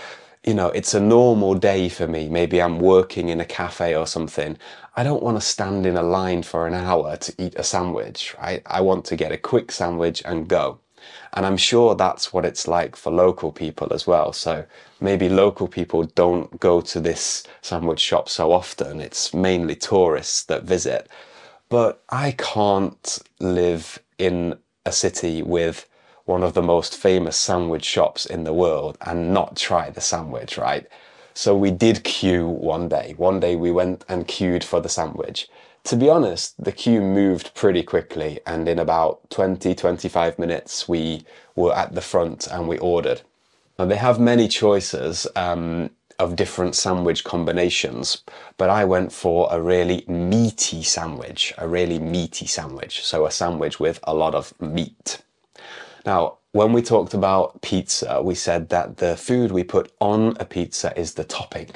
you 0.46 0.54
know, 0.54 0.70
it's 0.70 0.94
a 0.94 1.00
normal 1.00 1.56
day 1.56 1.90
for 1.90 2.08
me. 2.08 2.30
Maybe 2.30 2.62
I'm 2.62 2.80
working 2.80 3.30
in 3.30 3.42
a 3.42 3.46
cafe 3.46 3.96
or 3.96 4.06
something. 4.06 4.58
I 4.96 5.04
don't 5.04 5.24
want 5.24 5.38
to 5.38 5.46
stand 5.46 5.86
in 5.86 5.98
a 5.98 6.04
line 6.04 6.44
for 6.44 6.68
an 6.68 6.74
hour 6.74 7.18
to 7.18 7.34
eat 7.38 7.56
a 7.56 7.64
sandwich, 7.64 8.36
right? 8.40 8.62
I 8.66 8.82
want 8.82 9.06
to 9.06 9.16
get 9.16 9.32
a 9.32 9.38
quick 9.38 9.72
sandwich 9.72 10.22
and 10.24 10.48
go. 10.48 10.80
And 11.34 11.46
I'm 11.46 11.58
sure 11.58 11.96
that's 11.96 12.34
what 12.34 12.46
it's 12.46 12.68
like 12.68 12.96
for 12.96 13.12
local 13.12 13.52
people 13.52 13.94
as 13.94 14.08
well. 14.08 14.34
So 14.34 14.66
maybe 15.00 15.30
local 15.30 15.68
people 15.68 16.04
don't 16.04 16.60
go 16.60 16.82
to 16.82 17.00
this 17.00 17.44
sandwich 17.62 18.00
shop 18.00 18.30
so 18.30 18.52
often. 18.52 19.02
It's 19.02 19.34
mainly 19.34 19.76
tourists 19.76 20.44
that 20.46 20.64
visit. 20.64 21.08
But 21.70 22.04
I 22.10 22.32
can't 22.32 23.20
live 23.40 24.00
in 24.18 24.58
a 24.86 24.92
city 24.92 25.42
with 25.42 25.88
one 26.26 26.44
of 26.44 26.54
the 26.54 26.62
most 26.62 26.96
famous 26.96 27.38
sandwich 27.38 27.86
shops 27.86 28.26
in 28.26 28.44
the 28.44 28.54
world 28.54 28.98
and 29.02 29.34
not 29.34 29.56
try 29.56 29.90
the 29.90 30.02
sandwich, 30.02 30.58
right? 30.58 30.88
So 31.34 31.56
we 31.56 31.72
did 31.72 32.04
queue 32.04 32.48
one 32.48 32.90
day. 32.90 33.14
One 33.18 33.40
day 33.40 33.56
we 33.56 33.72
went 33.72 34.04
and 34.10 34.28
queued 34.28 34.64
for 34.64 34.80
the 34.82 34.90
sandwich 34.90 35.48
to 35.88 35.96
be 35.96 36.10
honest, 36.10 36.62
the 36.62 36.74
queue 36.74 37.00
moved 37.00 37.56
pretty 37.56 37.82
quickly, 37.82 38.42
and 38.46 38.68
in 38.68 38.78
about 38.78 39.30
20 39.30 39.74
25 39.74 40.38
minutes, 40.38 40.90
we 40.90 41.24
were 41.56 41.74
at 41.74 41.96
the 41.96 42.02
front 42.02 42.46
and 42.46 42.68
we 42.68 42.78
ordered. 42.80 43.22
Now, 43.80 43.86
they 43.86 43.96
have 43.96 44.20
many 44.20 44.50
choices 44.50 45.28
um, 45.38 45.92
of 46.20 46.36
different 46.36 46.76
sandwich 46.76 47.24
combinations, 47.24 48.22
but 48.58 48.70
I 48.70 48.84
went 48.84 49.14
for 49.14 49.48
a 49.50 49.62
really 49.62 50.04
meaty 50.10 50.84
sandwich, 50.84 51.54
a 51.58 51.70
really 51.70 52.00
meaty 52.00 52.48
sandwich. 52.48 53.06
So 53.06 53.26
a 53.26 53.32
sandwich 53.32 53.80
with 53.80 54.02
a 54.04 54.14
lot 54.14 54.36
of 54.36 54.54
meat. 54.60 55.22
Now, 56.06 56.40
when 56.52 56.74
we 56.74 56.82
talked 56.82 57.14
about 57.14 57.62
pizza, 57.62 58.22
we 58.22 58.36
said 58.36 58.68
that 58.70 58.98
the 58.98 59.16
food 59.16 59.54
we 59.54 59.64
put 59.64 59.94
on 60.02 60.36
a 60.38 60.44
pizza 60.44 60.92
is 61.00 61.14
the 61.14 61.24
topping. 61.24 61.70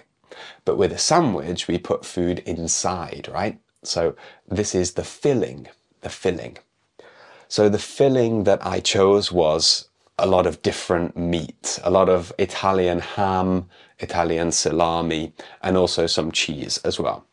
But 0.65 0.78
with 0.78 0.91
a 0.91 0.97
sandwich, 0.97 1.69
we 1.69 1.78
put 1.78 2.04
food 2.04 2.39
inside, 2.39 3.30
right? 3.32 3.58
So 3.83 4.15
this 4.47 4.75
is 4.75 4.93
the 4.93 5.03
filling, 5.03 5.67
the 6.01 6.09
filling. 6.09 6.57
So 7.47 7.67
the 7.67 7.79
filling 7.79 8.43
that 8.45 8.65
I 8.65 8.79
chose 8.79 9.31
was 9.31 9.89
a 10.17 10.27
lot 10.27 10.45
of 10.45 10.61
different 10.61 11.17
meat, 11.17 11.79
a 11.83 11.89
lot 11.89 12.09
of 12.09 12.31
Italian 12.37 12.99
ham, 12.99 13.69
Italian 13.99 14.51
salami, 14.51 15.33
and 15.61 15.75
also 15.77 16.05
some 16.07 16.31
cheese 16.31 16.77
as 16.83 16.99
well. 16.99 17.25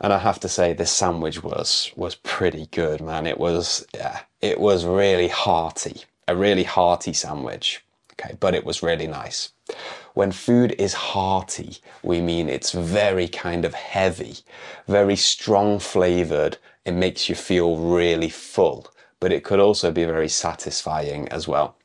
And 0.00 0.12
I 0.12 0.18
have 0.18 0.40
to 0.40 0.48
say, 0.48 0.72
this 0.72 0.90
sandwich 0.90 1.42
was 1.42 1.92
was 1.96 2.16
pretty 2.16 2.66
good, 2.72 3.00
man. 3.00 3.26
It 3.26 3.38
was 3.38 3.86
yeah, 3.94 4.20
it 4.40 4.60
was 4.60 4.84
really 4.84 5.28
hearty, 5.28 6.02
a 6.26 6.34
really 6.36 6.64
hearty 6.64 7.12
sandwich. 7.12 7.82
Okay, 8.14 8.36
but 8.40 8.54
it 8.54 8.64
was 8.64 8.82
really 8.82 9.06
nice. 9.06 9.50
When 10.14 10.32
food 10.32 10.74
is 10.78 10.94
hearty, 10.94 11.78
we 12.02 12.20
mean 12.20 12.48
it's 12.48 12.72
very 12.72 13.28
kind 13.28 13.64
of 13.64 13.74
heavy, 13.74 14.36
very 14.86 15.16
strong 15.16 15.78
flavored. 15.78 16.58
It 16.84 16.92
makes 16.92 17.28
you 17.28 17.34
feel 17.34 17.76
really 17.78 18.28
full, 18.28 18.88
but 19.20 19.32
it 19.32 19.44
could 19.44 19.60
also 19.60 19.90
be 19.90 20.04
very 20.04 20.28
satisfying 20.28 21.28
as 21.28 21.48
well. 21.48 21.76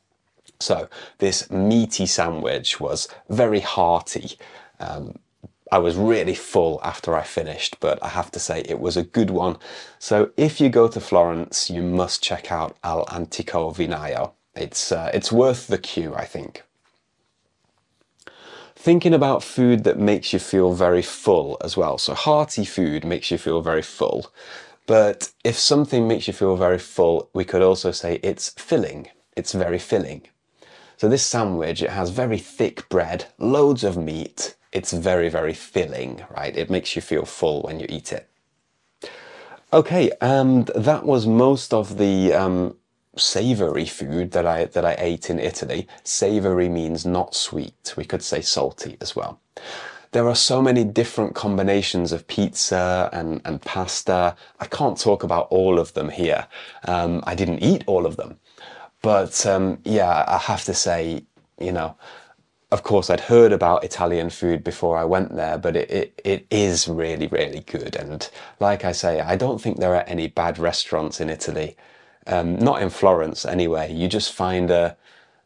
So 0.60 0.90
this 1.20 1.50
meaty 1.50 2.06
sandwich 2.06 2.80
was 2.80 3.08
very 3.30 3.60
hearty. 3.60 4.38
Um, 4.80 5.20
I 5.72 5.80
was 5.80 5.96
really 5.96 6.34
full 6.34 6.80
after 6.84 7.16
I 7.16 7.24
finished, 7.24 7.80
but 7.80 8.02
I 8.02 8.08
have 8.10 8.32
to 8.32 8.40
say 8.40 8.62
it 8.62 8.80
was 8.80 8.98
a 8.98 9.04
good 9.04 9.30
one. 9.30 9.58
So 10.00 10.32
if 10.38 10.60
you 10.62 10.70
go 10.70 10.88
to 10.88 11.00
Florence, 11.00 11.70
you 11.70 11.82
must 11.82 12.24
check 12.24 12.52
out 12.52 12.78
All'Antico 12.84 13.76
Vinaio. 13.76 14.32
It's, 14.56 14.92
uh, 14.92 15.12
it's 15.14 15.32
worth 15.32 15.68
the 15.68 15.78
queue, 15.78 16.16
I 16.16 16.26
think. 16.26 16.64
Thinking 18.88 19.14
about 19.14 19.44
food 19.44 19.84
that 19.84 20.00
makes 20.00 20.32
you 20.32 20.40
feel 20.40 20.72
very 20.72 21.02
full 21.02 21.58
as 21.62 21.76
well. 21.76 21.98
So 21.98 22.14
hearty 22.14 22.64
food 22.64 23.04
makes 23.04 23.30
you 23.30 23.38
feel 23.38 23.62
very 23.62 23.82
full. 23.82 24.32
But 24.86 25.30
if 25.44 25.60
something 25.60 26.08
makes 26.08 26.26
you 26.26 26.34
feel 26.34 26.56
very 26.56 26.80
full, 26.80 27.30
we 27.34 27.44
could 27.44 27.62
also 27.62 27.92
say 27.92 28.22
it's 28.24 28.52
filling. 28.52 29.10
It's 29.36 29.52
very 29.52 29.78
filling. 29.78 30.22
So 30.96 31.10
this 31.10 31.26
sandwich, 31.26 31.82
it 31.82 31.90
has 31.90 32.12
very 32.12 32.38
thick 32.38 32.88
bread, 32.88 33.26
loads 33.38 33.84
of 33.84 33.98
meat. 33.98 34.56
It's 34.72 34.94
very, 34.94 35.28
very 35.28 35.54
filling, 35.54 36.24
right? 36.30 36.56
It 36.56 36.70
makes 36.70 36.96
you 36.96 37.02
feel 37.02 37.26
full 37.26 37.64
when 37.64 37.82
you 37.82 37.88
eat 37.90 38.14
it. 38.14 38.30
Okay, 39.74 40.12
and 40.22 40.68
that 40.68 41.04
was 41.06 41.28
most 41.28 41.74
of 41.74 41.98
the 41.98 42.34
um, 42.34 42.78
savory 43.18 43.86
food 43.86 44.32
that 44.32 44.46
I 44.46 44.66
that 44.66 44.86
I 44.86 44.96
ate 44.98 45.30
in 45.30 45.40
Italy. 45.40 45.88
Savory 46.04 46.70
means 46.70 47.06
not 47.06 47.36
sweet. 47.36 47.94
We 47.98 48.06
could 48.06 48.24
say 48.24 48.42
salty 48.42 48.98
as 49.02 49.16
well. 49.16 49.40
There 50.12 50.28
are 50.28 50.36
so 50.36 50.62
many 50.62 50.84
different 50.84 51.36
combinations 51.36 52.12
of 52.12 52.28
pizza 52.28 53.10
and, 53.12 53.42
and 53.44 53.62
pasta. 53.62 54.36
I 54.60 54.66
can't 54.66 54.98
talk 54.98 55.24
about 55.24 55.48
all 55.50 55.80
of 55.80 55.94
them 55.94 56.10
here. 56.10 56.48
Um, 56.86 57.24
I 57.28 57.36
didn't 57.36 57.60
eat 57.60 57.84
all 57.88 58.06
of 58.06 58.16
them. 58.16 58.40
But 59.02 59.46
um, 59.46 59.80
yeah, 59.84 60.24
I 60.28 60.38
have 60.38 60.64
to 60.64 60.74
say, 60.74 61.26
you 61.60 61.72
know, 61.72 61.96
of 62.72 62.84
course, 62.84 63.10
I'd 63.10 63.22
heard 63.22 63.54
about 63.54 63.84
Italian 63.84 64.30
food 64.30 64.64
before 64.64 64.98
I 64.98 65.06
went 65.06 65.36
there, 65.36 65.58
but 65.58 65.76
it, 65.76 65.90
it, 65.90 66.22
it 66.26 66.48
is 66.52 66.88
really, 66.88 67.28
really 67.28 67.62
good. 67.62 67.96
And 67.96 68.30
like 68.60 68.84
I 68.84 68.92
say, 68.92 69.22
I 69.22 69.36
don't 69.38 69.62
think 69.62 69.78
there 69.78 69.96
are 69.96 70.04
any 70.08 70.28
bad 70.28 70.60
restaurants 70.60 71.22
in 71.22 71.30
Italy. 71.30 71.78
Um, 72.28 72.60
not 72.60 72.82
in 72.82 72.90
Florence, 72.90 73.46
anyway. 73.46 73.92
You 73.94 74.08
just 74.08 74.34
find 74.34 74.70
a, 74.70 74.98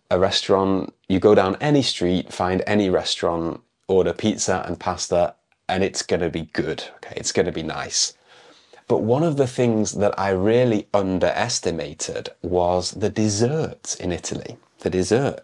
a 0.09 0.19
restaurant, 0.19 0.93
you 1.07 1.19
go 1.19 1.35
down 1.35 1.55
any 1.61 1.83
street, 1.83 2.33
find 2.33 2.63
any 2.65 2.89
restaurant, 2.89 3.61
order 3.87 4.13
pizza 4.13 4.63
and 4.67 4.79
pasta, 4.79 5.35
and 5.69 5.83
it's 5.83 6.01
going 6.01 6.21
to 6.21 6.29
be 6.29 6.49
good. 6.53 6.83
Okay, 6.95 7.13
it's 7.15 7.31
going 7.31 7.45
to 7.45 7.51
be 7.51 7.63
nice. 7.63 8.13
But 8.87 9.03
one 9.03 9.23
of 9.23 9.37
the 9.37 9.47
things 9.47 9.93
that 9.93 10.19
I 10.19 10.31
really 10.31 10.87
underestimated 10.93 12.29
was 12.41 12.91
the 12.91 13.09
desserts 13.09 13.95
in 13.95 14.11
Italy. 14.11 14.57
The 14.79 14.89
dessert. 14.89 15.41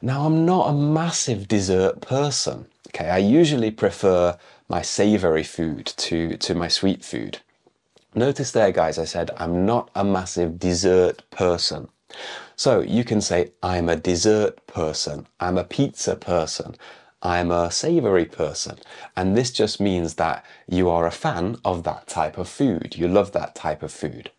Now, 0.00 0.26
I'm 0.26 0.44
not 0.44 0.68
a 0.68 0.72
massive 0.72 1.48
dessert 1.48 2.00
person. 2.00 2.66
Okay, 2.88 3.08
I 3.08 3.18
usually 3.18 3.70
prefer 3.70 4.36
my 4.68 4.82
savory 4.82 5.44
food 5.44 5.86
to, 5.86 6.36
to 6.36 6.54
my 6.54 6.68
sweet 6.68 7.04
food. 7.04 7.40
Notice 8.14 8.50
there, 8.50 8.72
guys, 8.72 8.98
I 8.98 9.04
said 9.06 9.30
I'm 9.38 9.64
not 9.64 9.90
a 9.94 10.04
massive 10.04 10.58
dessert 10.58 11.22
person. 11.30 11.88
So 12.56 12.80
you 12.80 13.04
can 13.04 13.22
say, 13.22 13.52
I'm 13.62 13.88
a 13.88 13.96
dessert 13.96 14.66
person, 14.66 15.26
I'm 15.40 15.56
a 15.56 15.64
pizza 15.64 16.14
person, 16.14 16.76
I'm 17.22 17.50
a 17.50 17.70
savory 17.70 18.26
person. 18.26 18.78
And 19.16 19.34
this 19.34 19.50
just 19.50 19.80
means 19.80 20.14
that 20.14 20.44
you 20.68 20.90
are 20.90 21.06
a 21.06 21.10
fan 21.10 21.56
of 21.64 21.84
that 21.84 22.06
type 22.06 22.36
of 22.36 22.48
food. 22.48 22.96
You 22.96 23.08
love 23.08 23.32
that 23.32 23.54
type 23.54 23.82
of 23.82 23.90
food. 23.90 24.30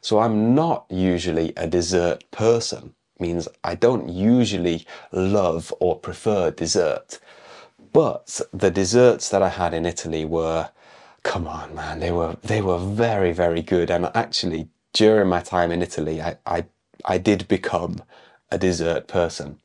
So 0.00 0.18
I'm 0.18 0.54
not 0.56 0.86
usually 0.90 1.52
a 1.56 1.68
dessert 1.68 2.28
person. 2.32 2.94
Means 3.20 3.46
I 3.62 3.76
don't 3.76 4.08
usually 4.08 4.84
love 5.12 5.72
or 5.78 5.96
prefer 5.96 6.50
dessert. 6.50 7.20
But 7.92 8.40
the 8.52 8.70
desserts 8.70 9.28
that 9.28 9.42
I 9.42 9.50
had 9.50 9.74
in 9.74 9.86
Italy 9.86 10.24
were, 10.24 10.70
come 11.22 11.46
on, 11.46 11.74
man, 11.74 12.00
they 12.00 12.12
were 12.12 12.36
they 12.42 12.60
were 12.62 12.78
very 12.78 13.32
very 13.32 13.62
good. 13.62 13.90
And 13.90 14.10
actually, 14.14 14.68
during 14.92 15.28
my 15.28 15.40
time 15.40 15.70
in 15.72 15.82
Italy, 15.82 16.20
I 16.20 16.36
I, 16.46 16.64
I 17.04 17.18
did 17.18 17.48
become 17.48 18.02
a 18.50 18.58
dessert 18.58 19.06
person. 19.08 19.58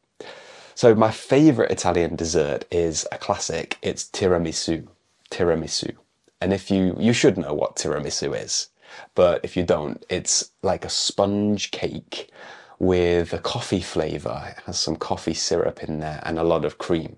So 0.78 0.94
my 0.94 1.10
favorite 1.10 1.72
Italian 1.72 2.16
dessert 2.16 2.66
is 2.70 3.08
a 3.12 3.18
classic. 3.18 3.80
It's 3.82 4.04
tiramisu. 4.04 4.88
Tiramisu. 5.32 5.96
And 6.40 6.54
if 6.54 6.70
you, 6.70 6.96
you 7.00 7.14
should 7.14 7.36
know 7.36 7.54
what 7.56 7.78
tiramisu 7.78 8.40
is, 8.40 8.70
but 9.16 9.42
if 9.44 9.58
you 9.58 9.64
don't, 9.64 10.06
it's 10.08 10.52
like 10.62 10.86
a 10.86 10.90
sponge 10.90 11.72
cake 11.72 12.30
with 12.78 13.34
a 13.34 13.40
coffee 13.40 13.82
flavor. 13.82 14.54
It 14.56 14.64
has 14.68 14.80
some 14.80 14.98
coffee 14.98 15.34
syrup 15.34 15.84
in 15.84 16.00
there 16.00 16.22
and 16.24 16.38
a 16.38 16.44
lot 16.44 16.64
of 16.64 16.78
cream. 16.78 17.18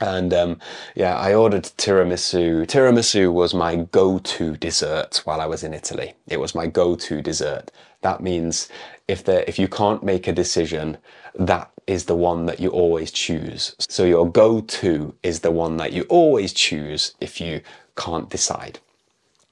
And 0.00 0.34
um, 0.34 0.58
yeah, 0.94 1.16
I 1.16 1.34
ordered 1.34 1.64
tiramisu. 1.64 2.66
Tiramisu 2.66 3.32
was 3.32 3.54
my 3.54 3.76
go-to 3.76 4.56
dessert 4.56 5.22
while 5.24 5.40
I 5.40 5.46
was 5.46 5.62
in 5.62 5.72
Italy. 5.72 6.14
It 6.28 6.40
was 6.40 6.54
my 6.54 6.66
go-to 6.66 7.22
dessert. 7.22 7.70
That 8.02 8.20
means 8.20 8.68
if 9.08 9.24
there, 9.24 9.44
if 9.46 9.58
you 9.58 9.68
can't 9.68 10.02
make 10.02 10.26
a 10.26 10.32
decision, 10.32 10.98
that 11.34 11.70
is 11.86 12.04
the 12.04 12.16
one 12.16 12.46
that 12.46 12.60
you 12.60 12.70
always 12.70 13.10
choose. 13.10 13.74
So 13.78 14.04
your 14.04 14.30
go-to 14.30 15.14
is 15.22 15.40
the 15.40 15.50
one 15.50 15.76
that 15.76 15.92
you 15.92 16.02
always 16.04 16.52
choose 16.52 17.14
if 17.20 17.40
you 17.40 17.60
can't 17.96 18.28
decide. 18.30 18.78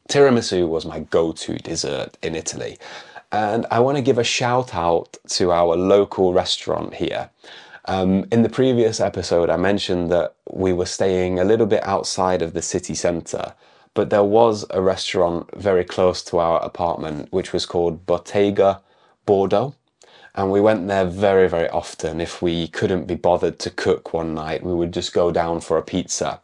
Tiramisu 0.08 0.68
was 0.68 0.84
my 0.84 1.00
go-to 1.00 1.56
dessert 1.58 2.16
in 2.22 2.34
Italy. 2.34 2.78
And 3.30 3.64
I 3.70 3.80
want 3.80 3.96
to 3.96 4.02
give 4.02 4.18
a 4.18 4.24
shout 4.24 4.74
out 4.74 5.16
to 5.28 5.52
our 5.52 5.76
local 5.76 6.34
restaurant 6.34 6.94
here. 6.94 7.30
Um, 7.86 8.26
in 8.30 8.42
the 8.42 8.48
previous 8.48 9.00
episode, 9.00 9.50
I 9.50 9.56
mentioned 9.56 10.10
that 10.12 10.34
we 10.48 10.72
were 10.72 10.86
staying 10.86 11.40
a 11.40 11.44
little 11.44 11.66
bit 11.66 11.82
outside 11.84 12.40
of 12.40 12.52
the 12.52 12.62
city 12.62 12.94
centre, 12.94 13.54
but 13.94 14.08
there 14.08 14.22
was 14.22 14.64
a 14.70 14.80
restaurant 14.80 15.50
very 15.56 15.84
close 15.84 16.22
to 16.24 16.38
our 16.38 16.62
apartment 16.62 17.32
which 17.32 17.52
was 17.52 17.66
called 17.66 18.06
Bottega 18.06 18.80
Bordeaux. 19.26 19.74
And 20.34 20.50
we 20.50 20.60
went 20.60 20.86
there 20.86 21.04
very, 21.04 21.48
very 21.48 21.68
often. 21.68 22.20
If 22.20 22.40
we 22.40 22.68
couldn't 22.68 23.06
be 23.06 23.16
bothered 23.16 23.58
to 23.58 23.70
cook 23.70 24.14
one 24.14 24.32
night, 24.32 24.62
we 24.62 24.74
would 24.74 24.92
just 24.92 25.12
go 25.12 25.32
down 25.32 25.60
for 25.60 25.76
a 25.76 25.82
pizza. 25.82 26.40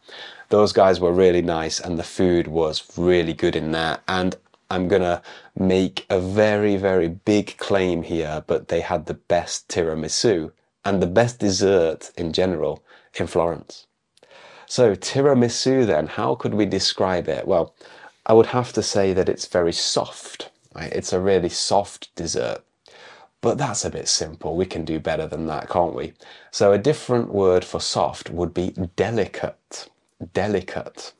Those 0.50 0.72
guys 0.72 0.98
were 1.00 1.12
really 1.12 1.40
nice 1.40 1.78
and 1.78 1.98
the 1.98 2.02
food 2.02 2.48
was 2.48 2.82
really 2.98 3.32
good 3.32 3.54
in 3.54 3.70
there. 3.70 4.00
And 4.08 4.36
I'm 4.70 4.88
gonna 4.88 5.22
make 5.56 6.04
a 6.10 6.20
very, 6.20 6.76
very 6.76 7.08
big 7.08 7.56
claim 7.58 8.02
here, 8.02 8.42
but 8.46 8.68
they 8.68 8.80
had 8.80 9.06
the 9.06 9.14
best 9.14 9.68
tiramisu 9.68 10.50
and 10.84 11.02
the 11.02 11.06
best 11.06 11.38
dessert 11.38 12.10
in 12.16 12.32
general 12.32 12.82
in 13.14 13.26
Florence. 13.26 13.86
So 14.66 14.94
tiramisu 14.94 15.86
then, 15.86 16.06
how 16.06 16.34
could 16.34 16.54
we 16.54 16.66
describe 16.66 17.28
it? 17.28 17.46
Well, 17.46 17.74
I 18.26 18.34
would 18.34 18.46
have 18.46 18.72
to 18.74 18.82
say 18.82 19.12
that 19.14 19.28
it's 19.28 19.46
very 19.46 19.72
soft. 19.72 20.50
Right? 20.74 20.92
It's 20.92 21.12
a 21.12 21.20
really 21.20 21.48
soft 21.48 22.14
dessert. 22.14 22.62
But 23.40 23.56
that's 23.56 23.84
a 23.84 23.90
bit 23.90 24.08
simple. 24.08 24.56
We 24.56 24.66
can 24.66 24.84
do 24.84 24.98
better 24.98 25.26
than 25.26 25.46
that, 25.46 25.68
can't 25.68 25.94
we? 25.94 26.12
So 26.50 26.72
a 26.72 26.78
different 26.78 27.32
word 27.32 27.64
for 27.64 27.80
soft 27.80 28.30
would 28.30 28.52
be 28.52 28.70
delicate. 28.96 29.88
Delicate. 30.34 31.12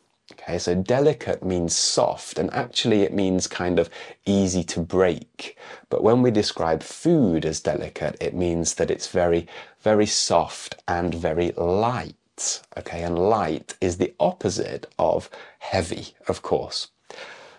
Okay, 0.49 0.59
so 0.59 0.75
delicate 0.75 1.45
means 1.45 1.77
soft, 1.77 2.39
and 2.39 2.51
actually 2.55 3.03
it 3.03 3.13
means 3.13 3.47
kind 3.47 3.79
of 3.79 3.91
easy 4.25 4.65
to 4.65 4.81
break. 4.81 5.59
But 5.91 6.03
when 6.03 6.23
we 6.23 6.31
describe 6.31 6.83
food 6.83 7.45
as 7.45 7.61
delicate, 7.61 8.17
it 8.19 8.35
means 8.35 8.73
that 8.77 8.91
it's 8.91 9.09
very, 9.09 9.47
very 9.83 10.07
soft 10.07 10.83
and 10.89 11.15
very 11.15 11.53
light. 11.53 12.63
Okay, 12.79 13.03
and 13.03 13.19
light 13.19 13.77
is 13.83 13.99
the 13.99 14.15
opposite 14.19 14.87
of 14.99 15.29
heavy, 15.59 16.15
of 16.29 16.41
course. 16.41 16.89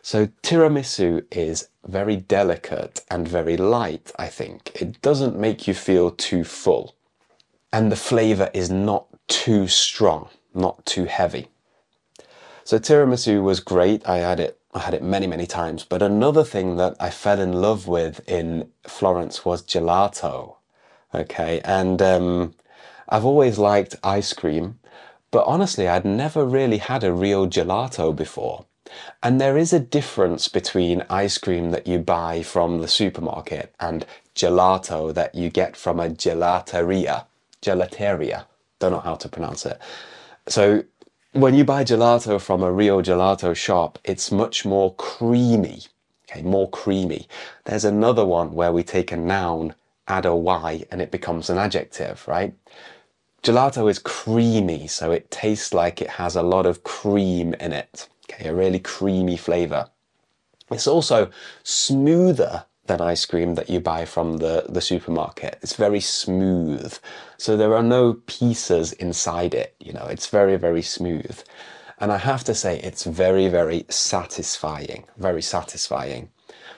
So 0.01 0.25
tiramisu 0.41 1.25
is 1.29 1.67
very 1.85 2.15
delicate 2.15 3.01
and 3.11 3.27
very 3.27 3.55
light, 3.55 4.11
I 4.17 4.29
think. 4.29 4.71
It 4.81 4.99
doesn't 5.03 5.37
make 5.37 5.67
you 5.67 5.75
feel 5.75 6.09
too 6.09 6.43
full. 6.43 6.95
And 7.71 7.91
the 7.91 7.95
flavor 7.95 8.49
is 8.51 8.71
not 8.71 9.05
too 9.27 9.67
strong, 9.67 10.29
not 10.55 10.87
too 10.87 11.05
heavy. 11.05 11.49
So 12.69 12.77
tiramisu 12.77 13.41
was 13.41 13.61
great. 13.61 14.07
I 14.07 14.17
had 14.17 14.39
it 14.39 14.59
I 14.75 14.81
had 14.81 14.93
it 14.93 15.01
many, 15.01 15.25
many 15.25 15.47
times. 15.47 15.83
But 15.83 16.03
another 16.03 16.43
thing 16.43 16.75
that 16.75 16.95
I 16.99 17.09
fell 17.09 17.39
in 17.39 17.53
love 17.53 17.87
with 17.87 18.21
in 18.29 18.69
Florence 18.83 19.43
was 19.43 19.63
gelato. 19.63 20.57
Okay, 21.11 21.61
and 21.65 21.99
um, 21.99 22.53
I've 23.09 23.25
always 23.25 23.57
liked 23.57 23.95
ice 24.03 24.33
cream, 24.33 24.77
but 25.31 25.47
honestly, 25.47 25.87
I'd 25.87 26.05
never 26.05 26.45
really 26.45 26.77
had 26.77 27.03
a 27.03 27.11
real 27.11 27.47
gelato 27.47 28.15
before. 28.15 28.65
And 29.23 29.41
there 29.41 29.57
is 29.57 29.73
a 29.73 29.79
difference 29.79 30.47
between 30.47 31.03
ice 31.09 31.39
cream 31.39 31.71
that 31.71 31.87
you 31.87 31.97
buy 31.97 32.43
from 32.43 32.81
the 32.81 32.87
supermarket 32.87 33.73
and 33.79 34.05
gelato 34.35 35.11
that 35.15 35.33
you 35.33 35.49
get 35.49 35.75
from 35.75 35.99
a 35.99 36.09
gelateria. 36.09 37.25
Gelateria. 37.63 38.45
Don't 38.77 38.91
know 38.91 38.99
how 38.99 39.15
to 39.15 39.27
pronounce 39.27 39.65
it. 39.65 39.79
So 40.47 40.83
when 41.33 41.53
you 41.53 41.63
buy 41.63 41.83
gelato 41.83 42.41
from 42.41 42.63
a 42.63 42.71
real 42.71 43.01
gelato 43.01 43.55
shop, 43.55 43.99
it's 44.03 44.31
much 44.31 44.65
more 44.65 44.95
creamy. 44.95 45.83
Okay, 46.29 46.41
more 46.41 46.69
creamy. 46.69 47.27
There's 47.65 47.85
another 47.85 48.25
one 48.25 48.53
where 48.53 48.71
we 48.71 48.83
take 48.83 49.11
a 49.11 49.17
noun, 49.17 49.75
add 50.07 50.25
a 50.25 50.35
y, 50.35 50.85
and 50.91 51.01
it 51.01 51.11
becomes 51.11 51.49
an 51.49 51.57
adjective, 51.57 52.27
right? 52.27 52.53
Gelato 53.43 53.89
is 53.89 53.99
creamy, 53.99 54.87
so 54.87 55.11
it 55.11 55.31
tastes 55.31 55.73
like 55.73 56.01
it 56.01 56.09
has 56.09 56.35
a 56.35 56.43
lot 56.43 56.65
of 56.65 56.83
cream 56.83 57.53
in 57.55 57.73
it. 57.73 58.09
Okay, 58.29 58.49
a 58.49 58.53
really 58.53 58.79
creamy 58.79 59.37
flavor. 59.37 59.89
It's 60.69 60.87
also 60.87 61.31
smoother 61.63 62.65
than 62.89 62.99
ice 62.99 63.25
cream 63.25 63.55
that 63.55 63.69
you 63.69 63.79
buy 63.79 64.03
from 64.03 64.37
the, 64.37 64.65
the 64.67 64.81
supermarket. 64.81 65.57
It's 65.61 65.75
very 65.75 66.01
smooth. 66.01 66.97
So 67.37 67.55
there 67.55 67.75
are 67.75 67.83
no 67.83 68.15
pieces 68.25 68.91
inside 68.93 69.53
it, 69.53 69.75
you 69.79 69.93
know, 69.93 70.05
it's 70.05 70.27
very, 70.27 70.57
very 70.57 70.81
smooth. 70.81 71.39
And 71.99 72.11
I 72.11 72.17
have 72.17 72.43
to 72.45 72.55
say, 72.55 72.79
it's 72.79 73.03
very, 73.03 73.47
very 73.47 73.85
satisfying, 73.89 75.05
very 75.17 75.41
satisfying. 75.41 76.29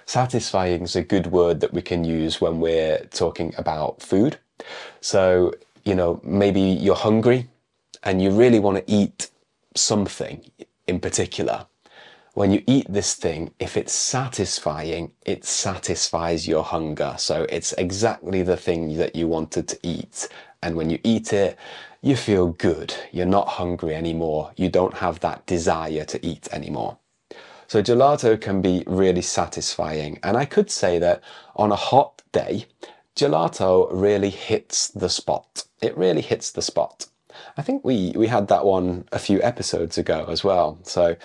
Satisfying 0.05 0.83
is 0.83 0.95
a 0.95 1.03
good 1.03 1.27
word 1.27 1.61
that 1.61 1.73
we 1.73 1.81
can 1.81 2.03
use 2.03 2.41
when 2.41 2.59
we're 2.59 2.99
talking 3.11 3.53
about 3.57 4.01
food. 4.01 4.37
So, 4.99 5.53
you 5.85 5.95
know, 5.95 6.19
maybe 6.23 6.61
you're 6.61 6.95
hungry 7.09 7.47
and 8.03 8.21
you 8.21 8.31
really 8.31 8.59
want 8.59 8.77
to 8.77 8.91
eat 8.91 9.29
something 9.75 10.43
in 10.87 10.99
particular. 10.99 11.67
When 12.33 12.51
you 12.51 12.63
eat 12.65 12.85
this 12.89 13.13
thing, 13.13 13.53
if 13.59 13.75
it's 13.75 13.91
satisfying, 13.91 15.11
it 15.25 15.43
satisfies 15.43 16.47
your 16.47 16.63
hunger. 16.63 17.15
So 17.17 17.45
it's 17.49 17.73
exactly 17.73 18.41
the 18.41 18.55
thing 18.55 18.95
that 18.97 19.17
you 19.17 19.27
wanted 19.27 19.67
to 19.67 19.79
eat. 19.83 20.29
And 20.63 20.77
when 20.77 20.89
you 20.89 20.99
eat 21.03 21.33
it, 21.33 21.57
you 22.01 22.15
feel 22.15 22.47
good. 22.47 22.93
You're 23.11 23.25
not 23.25 23.49
hungry 23.49 23.93
anymore. 23.93 24.53
You 24.55 24.69
don't 24.69 24.93
have 24.93 25.19
that 25.19 25.45
desire 25.45 26.05
to 26.05 26.25
eat 26.25 26.47
anymore. 26.53 26.97
So 27.67 27.83
gelato 27.83 28.39
can 28.39 28.61
be 28.61 28.83
really 28.87 29.21
satisfying. 29.21 30.17
And 30.23 30.37
I 30.37 30.45
could 30.45 30.71
say 30.71 30.99
that 30.99 31.21
on 31.57 31.73
a 31.73 31.75
hot 31.75 32.21
day, 32.31 32.65
gelato 33.13 33.89
really 33.91 34.29
hits 34.29 34.87
the 34.87 35.09
spot. 35.09 35.65
It 35.81 35.97
really 35.97 36.21
hits 36.21 36.51
the 36.51 36.61
spot. 36.61 37.07
I 37.57 37.61
think 37.61 37.83
we, 37.83 38.13
we 38.15 38.27
had 38.27 38.47
that 38.47 38.65
one 38.65 39.05
a 39.11 39.19
few 39.19 39.41
episodes 39.41 39.97
ago 39.97 40.25
as 40.29 40.43
well. 40.43 40.79
So 40.83 41.17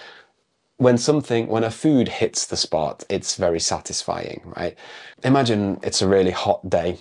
when 0.79 0.99
something, 0.99 1.47
when 1.47 1.65
a 1.65 1.71
food 1.71 2.09
hits 2.09 2.47
the 2.47 2.57
spot, 2.57 3.05
it's 3.09 3.37
very 3.37 3.61
satisfying, 3.61 4.43
right? 4.57 4.77
Imagine 5.25 5.79
it's 5.83 6.03
a 6.03 6.09
really 6.09 6.33
hot 6.33 6.69
day. 6.69 6.99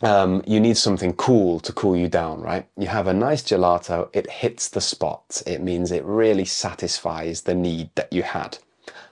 Um, 0.00 0.42
you 0.46 0.58
need 0.58 0.76
something 0.76 1.12
cool 1.12 1.60
to 1.60 1.72
cool 1.72 1.96
you 1.96 2.08
down, 2.08 2.40
right? 2.40 2.66
You 2.76 2.88
have 2.88 3.06
a 3.06 3.12
nice 3.12 3.42
gelato, 3.42 4.08
it 4.12 4.28
hits 4.28 4.68
the 4.68 4.80
spot. 4.80 5.42
It 5.46 5.62
means 5.62 5.92
it 5.92 6.04
really 6.04 6.46
satisfies 6.46 7.42
the 7.42 7.54
need 7.54 7.90
that 7.94 8.12
you 8.12 8.22
had. 8.22 8.58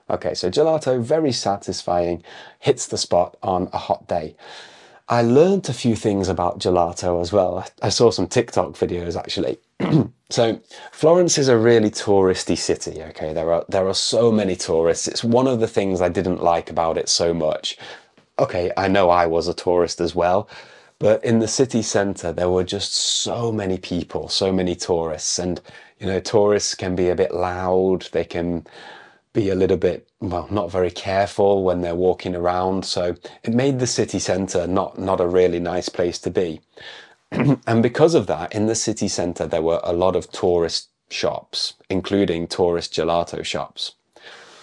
Okay, 0.08 0.34
so 0.34 0.50
gelato, 0.50 1.00
very 1.00 1.30
satisfying, 1.30 2.24
hits 2.58 2.86
the 2.86 2.98
spot 2.98 3.36
on 3.42 3.68
a 3.72 3.78
hot 3.78 4.08
day. 4.08 4.34
I 5.10 5.22
learned 5.22 5.68
a 5.68 5.72
few 5.72 5.96
things 5.96 6.28
about 6.28 6.60
gelato 6.60 7.20
as 7.20 7.32
well. 7.32 7.66
I 7.82 7.88
saw 7.88 8.12
some 8.12 8.28
TikTok 8.28 8.74
videos 8.74 9.16
actually. 9.16 9.58
so 10.30 10.60
Florence 10.92 11.36
is 11.36 11.48
a 11.48 11.58
really 11.58 11.90
touristy 11.90 12.56
city. 12.56 13.02
Okay, 13.02 13.32
there 13.32 13.52
are 13.52 13.64
there 13.68 13.88
are 13.88 13.94
so 13.94 14.30
many 14.30 14.54
tourists. 14.54 15.08
It's 15.08 15.24
one 15.24 15.48
of 15.48 15.58
the 15.58 15.66
things 15.66 16.00
I 16.00 16.08
didn't 16.08 16.44
like 16.44 16.70
about 16.70 16.96
it 16.96 17.08
so 17.08 17.34
much. 17.34 17.76
Okay, 18.38 18.70
I 18.76 18.86
know 18.86 19.10
I 19.10 19.26
was 19.26 19.48
a 19.48 19.54
tourist 19.54 20.00
as 20.00 20.14
well, 20.14 20.48
but 21.00 21.22
in 21.24 21.40
the 21.40 21.48
city 21.48 21.82
centre 21.82 22.32
there 22.32 22.48
were 22.48 22.64
just 22.64 22.94
so 22.94 23.50
many 23.50 23.78
people, 23.78 24.28
so 24.28 24.52
many 24.52 24.76
tourists, 24.76 25.40
and 25.40 25.60
you 25.98 26.06
know 26.06 26.20
tourists 26.20 26.76
can 26.76 26.94
be 26.94 27.08
a 27.08 27.16
bit 27.16 27.34
loud. 27.34 28.08
They 28.12 28.24
can 28.24 28.64
be 29.32 29.48
a 29.48 29.54
little 29.54 29.76
bit, 29.76 30.08
well, 30.20 30.48
not 30.50 30.70
very 30.70 30.90
careful 30.90 31.62
when 31.62 31.80
they're 31.80 31.94
walking 31.94 32.34
around. 32.34 32.84
So 32.84 33.14
it 33.44 33.54
made 33.54 33.78
the 33.78 33.86
city 33.86 34.18
centre 34.18 34.66
not, 34.66 34.98
not 34.98 35.20
a 35.20 35.26
really 35.26 35.60
nice 35.60 35.88
place 35.88 36.18
to 36.20 36.30
be. 36.30 36.60
and 37.32 37.82
because 37.82 38.14
of 38.14 38.26
that, 38.26 38.52
in 38.54 38.66
the 38.66 38.74
city 38.74 39.08
centre, 39.08 39.46
there 39.46 39.62
were 39.62 39.80
a 39.84 39.92
lot 39.92 40.16
of 40.16 40.30
tourist 40.32 40.88
shops, 41.10 41.74
including 41.88 42.46
tourist 42.46 42.92
gelato 42.92 43.44
shops. 43.44 43.92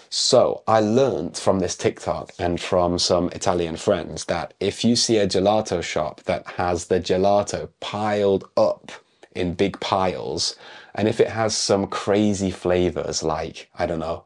So 0.10 0.64
I 0.68 0.80
learned 0.80 1.38
from 1.38 1.60
this 1.60 1.76
TikTok 1.76 2.32
and 2.40 2.60
from 2.62 2.98
some 2.98 3.30
Italian 3.30 3.76
friends 3.76 4.26
that 4.26 4.54
if 4.60 4.86
you 4.86 4.96
see 4.96 5.18
a 5.18 5.28
gelato 5.28 5.84
shop 5.84 6.24
that 6.24 6.48
has 6.52 6.86
the 6.86 7.00
gelato 7.00 7.70
piled 7.82 8.48
up 8.56 8.92
in 9.36 9.54
big 9.54 9.80
piles, 9.82 10.56
and 10.96 11.08
if 11.08 11.20
it 11.20 11.30
has 11.30 11.56
some 11.56 11.88
crazy 11.88 12.52
flavors 12.52 13.22
like, 13.22 13.70
I 13.78 13.86
don't 13.86 14.00
know, 14.00 14.24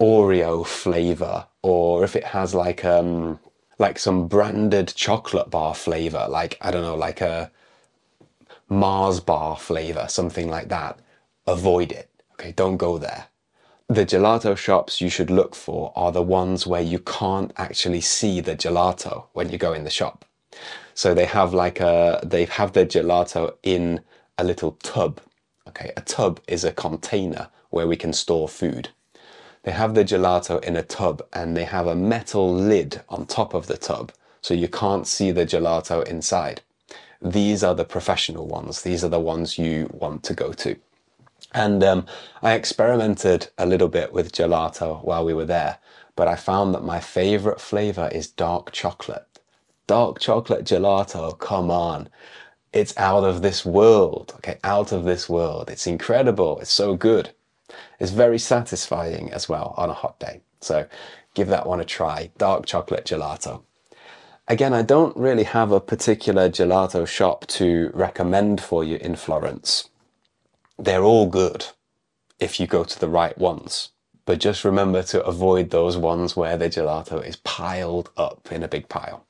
Oreo 0.00 0.66
flavor, 0.66 1.46
or 1.62 2.04
if 2.04 2.16
it 2.16 2.24
has 2.24 2.54
like 2.54 2.84
um 2.84 3.38
like 3.78 3.98
some 3.98 4.28
branded 4.28 4.92
chocolate 4.94 5.50
bar 5.50 5.74
flavor, 5.74 6.26
like 6.28 6.58
I 6.60 6.70
don't 6.70 6.82
know, 6.82 6.96
like 6.96 7.20
a 7.20 7.50
Mars 8.68 9.20
bar 9.20 9.56
flavor, 9.56 10.06
something 10.08 10.48
like 10.48 10.68
that, 10.68 10.98
avoid 11.46 11.92
it. 11.92 12.10
Okay, 12.32 12.52
don't 12.52 12.76
go 12.76 12.98
there. 12.98 13.28
The 13.88 14.04
gelato 14.04 14.56
shops 14.56 15.00
you 15.00 15.08
should 15.08 15.30
look 15.30 15.54
for 15.54 15.92
are 15.94 16.10
the 16.10 16.22
ones 16.22 16.66
where 16.66 16.82
you 16.82 16.98
can't 16.98 17.52
actually 17.56 18.00
see 18.00 18.40
the 18.40 18.56
gelato 18.56 19.26
when 19.32 19.50
you 19.50 19.58
go 19.58 19.72
in 19.72 19.84
the 19.84 19.90
shop. 19.90 20.24
So 20.94 21.14
they 21.14 21.26
have 21.26 21.54
like 21.54 21.80
a 21.80 22.20
they 22.24 22.46
have 22.46 22.72
their 22.72 22.86
gelato 22.86 23.54
in 23.62 24.00
a 24.36 24.44
little 24.44 24.72
tub. 24.82 25.20
Okay, 25.68 25.92
a 25.96 26.00
tub 26.00 26.40
is 26.48 26.64
a 26.64 26.72
container 26.72 27.48
where 27.70 27.86
we 27.86 27.96
can 27.96 28.12
store 28.12 28.48
food. 28.48 28.90
They 29.66 29.72
have 29.72 29.96
the 29.96 30.04
gelato 30.04 30.62
in 30.62 30.76
a 30.76 30.84
tub 30.84 31.26
and 31.32 31.56
they 31.56 31.64
have 31.64 31.88
a 31.88 31.96
metal 31.96 32.54
lid 32.54 33.02
on 33.08 33.26
top 33.26 33.52
of 33.52 33.66
the 33.66 33.76
tub 33.76 34.12
so 34.40 34.54
you 34.54 34.68
can't 34.68 35.08
see 35.08 35.32
the 35.32 35.44
gelato 35.44 36.06
inside. 36.06 36.60
These 37.20 37.64
are 37.64 37.74
the 37.74 37.84
professional 37.84 38.46
ones. 38.46 38.82
These 38.82 39.02
are 39.02 39.08
the 39.08 39.18
ones 39.18 39.58
you 39.58 39.90
want 39.92 40.22
to 40.22 40.34
go 40.34 40.52
to. 40.52 40.76
And 41.52 41.82
um, 41.82 42.06
I 42.42 42.52
experimented 42.52 43.48
a 43.58 43.66
little 43.66 43.88
bit 43.88 44.12
with 44.12 44.30
gelato 44.30 45.02
while 45.02 45.24
we 45.24 45.34
were 45.34 45.44
there, 45.44 45.78
but 46.14 46.28
I 46.28 46.36
found 46.36 46.72
that 46.72 46.84
my 46.84 47.00
favorite 47.00 47.60
flavor 47.60 48.08
is 48.12 48.28
dark 48.28 48.70
chocolate. 48.70 49.26
Dark 49.88 50.20
chocolate 50.20 50.64
gelato, 50.64 51.36
come 51.36 51.72
on. 51.72 52.08
It's 52.72 52.96
out 52.96 53.24
of 53.24 53.42
this 53.42 53.66
world, 53.66 54.32
okay, 54.36 54.60
out 54.62 54.92
of 54.92 55.02
this 55.02 55.28
world. 55.28 55.70
It's 55.70 55.88
incredible. 55.88 56.60
It's 56.60 56.70
so 56.70 56.94
good. 56.94 57.32
It's 57.98 58.10
very 58.10 58.38
satisfying 58.38 59.32
as 59.32 59.48
well 59.48 59.74
on 59.76 59.90
a 59.90 59.94
hot 59.94 60.18
day. 60.18 60.42
So 60.60 60.86
give 61.34 61.48
that 61.48 61.66
one 61.66 61.80
a 61.80 61.84
try. 61.84 62.30
Dark 62.38 62.66
chocolate 62.66 63.04
gelato. 63.04 63.62
Again, 64.48 64.72
I 64.72 64.82
don't 64.82 65.16
really 65.16 65.42
have 65.42 65.72
a 65.72 65.80
particular 65.80 66.48
gelato 66.48 67.06
shop 67.06 67.46
to 67.48 67.90
recommend 67.92 68.60
for 68.60 68.84
you 68.84 68.96
in 68.96 69.16
Florence. 69.16 69.90
They're 70.78 71.02
all 71.02 71.26
good 71.26 71.66
if 72.38 72.60
you 72.60 72.66
go 72.66 72.84
to 72.84 73.00
the 73.00 73.08
right 73.08 73.36
ones. 73.36 73.90
But 74.24 74.40
just 74.40 74.64
remember 74.64 75.02
to 75.04 75.24
avoid 75.24 75.70
those 75.70 75.96
ones 75.96 76.36
where 76.36 76.56
the 76.56 76.68
gelato 76.68 77.24
is 77.24 77.36
piled 77.36 78.10
up 78.16 78.50
in 78.50 78.62
a 78.62 78.68
big 78.68 78.88
pile. 78.88 79.24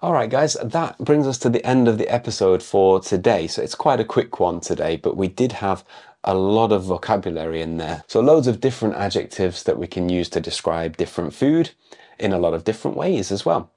All 0.00 0.12
right, 0.12 0.30
guys, 0.30 0.56
that 0.62 0.98
brings 0.98 1.26
us 1.26 1.38
to 1.38 1.48
the 1.48 1.64
end 1.66 1.88
of 1.88 1.98
the 1.98 2.08
episode 2.08 2.62
for 2.62 3.00
today. 3.00 3.48
So 3.48 3.62
it's 3.62 3.74
quite 3.74 3.98
a 3.98 4.04
quick 4.04 4.38
one 4.38 4.60
today, 4.60 4.96
but 4.96 5.16
we 5.16 5.26
did 5.26 5.52
have 5.52 5.84
a 6.28 6.34
lot 6.34 6.72
of 6.72 6.84
vocabulary 6.84 7.62
in 7.62 7.78
there. 7.78 8.04
So 8.06 8.20
loads 8.20 8.46
of 8.46 8.60
different 8.60 8.96
adjectives 8.96 9.62
that 9.62 9.78
we 9.78 9.86
can 9.86 10.10
use 10.10 10.28
to 10.30 10.40
describe 10.40 10.98
different 10.98 11.32
food 11.32 11.70
in 12.18 12.34
a 12.34 12.38
lot 12.38 12.52
of 12.52 12.64
different 12.64 12.98
ways 12.98 13.32
as 13.32 13.46
well. 13.46 13.72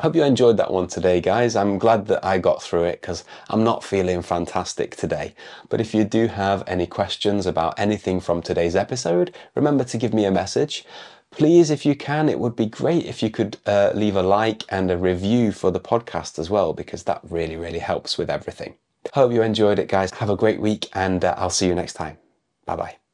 Hope 0.00 0.16
you 0.16 0.24
enjoyed 0.24 0.56
that 0.56 0.72
one 0.72 0.86
today, 0.86 1.20
guys. 1.20 1.54
I'm 1.54 1.78
glad 1.78 2.06
that 2.06 2.24
I 2.24 2.38
got 2.38 2.62
through 2.62 2.84
it 2.84 3.02
because 3.02 3.24
I'm 3.50 3.62
not 3.62 3.84
feeling 3.84 4.22
fantastic 4.22 4.96
today. 4.96 5.34
But 5.68 5.82
if 5.82 5.94
you 5.94 6.04
do 6.04 6.28
have 6.28 6.64
any 6.66 6.86
questions 6.86 7.44
about 7.44 7.78
anything 7.78 8.20
from 8.20 8.40
today's 8.40 8.74
episode, 8.74 9.34
remember 9.54 9.84
to 9.84 9.98
give 9.98 10.14
me 10.14 10.24
a 10.24 10.30
message. 10.30 10.84
Please, 11.30 11.68
if 11.70 11.84
you 11.84 11.94
can, 11.94 12.30
it 12.30 12.40
would 12.40 12.56
be 12.56 12.66
great 12.66 13.04
if 13.04 13.22
you 13.22 13.28
could 13.28 13.58
uh, 13.66 13.90
leave 13.94 14.16
a 14.16 14.22
like 14.22 14.64
and 14.70 14.90
a 14.90 14.96
review 14.96 15.52
for 15.52 15.70
the 15.70 15.80
podcast 15.80 16.38
as 16.38 16.48
well, 16.48 16.72
because 16.72 17.02
that 17.02 17.20
really, 17.22 17.56
really 17.56 17.80
helps 17.80 18.16
with 18.16 18.30
everything. 18.30 18.76
Hope 19.14 19.32
you 19.32 19.42
enjoyed 19.42 19.78
it, 19.78 19.88
guys. 19.88 20.10
Have 20.12 20.30
a 20.30 20.36
great 20.36 20.60
week, 20.60 20.88
and 20.94 21.24
uh, 21.24 21.34
I'll 21.36 21.50
see 21.50 21.66
you 21.66 21.74
next 21.74 21.94
time. 21.94 22.18
Bye 22.66 22.76
bye. 22.76 23.05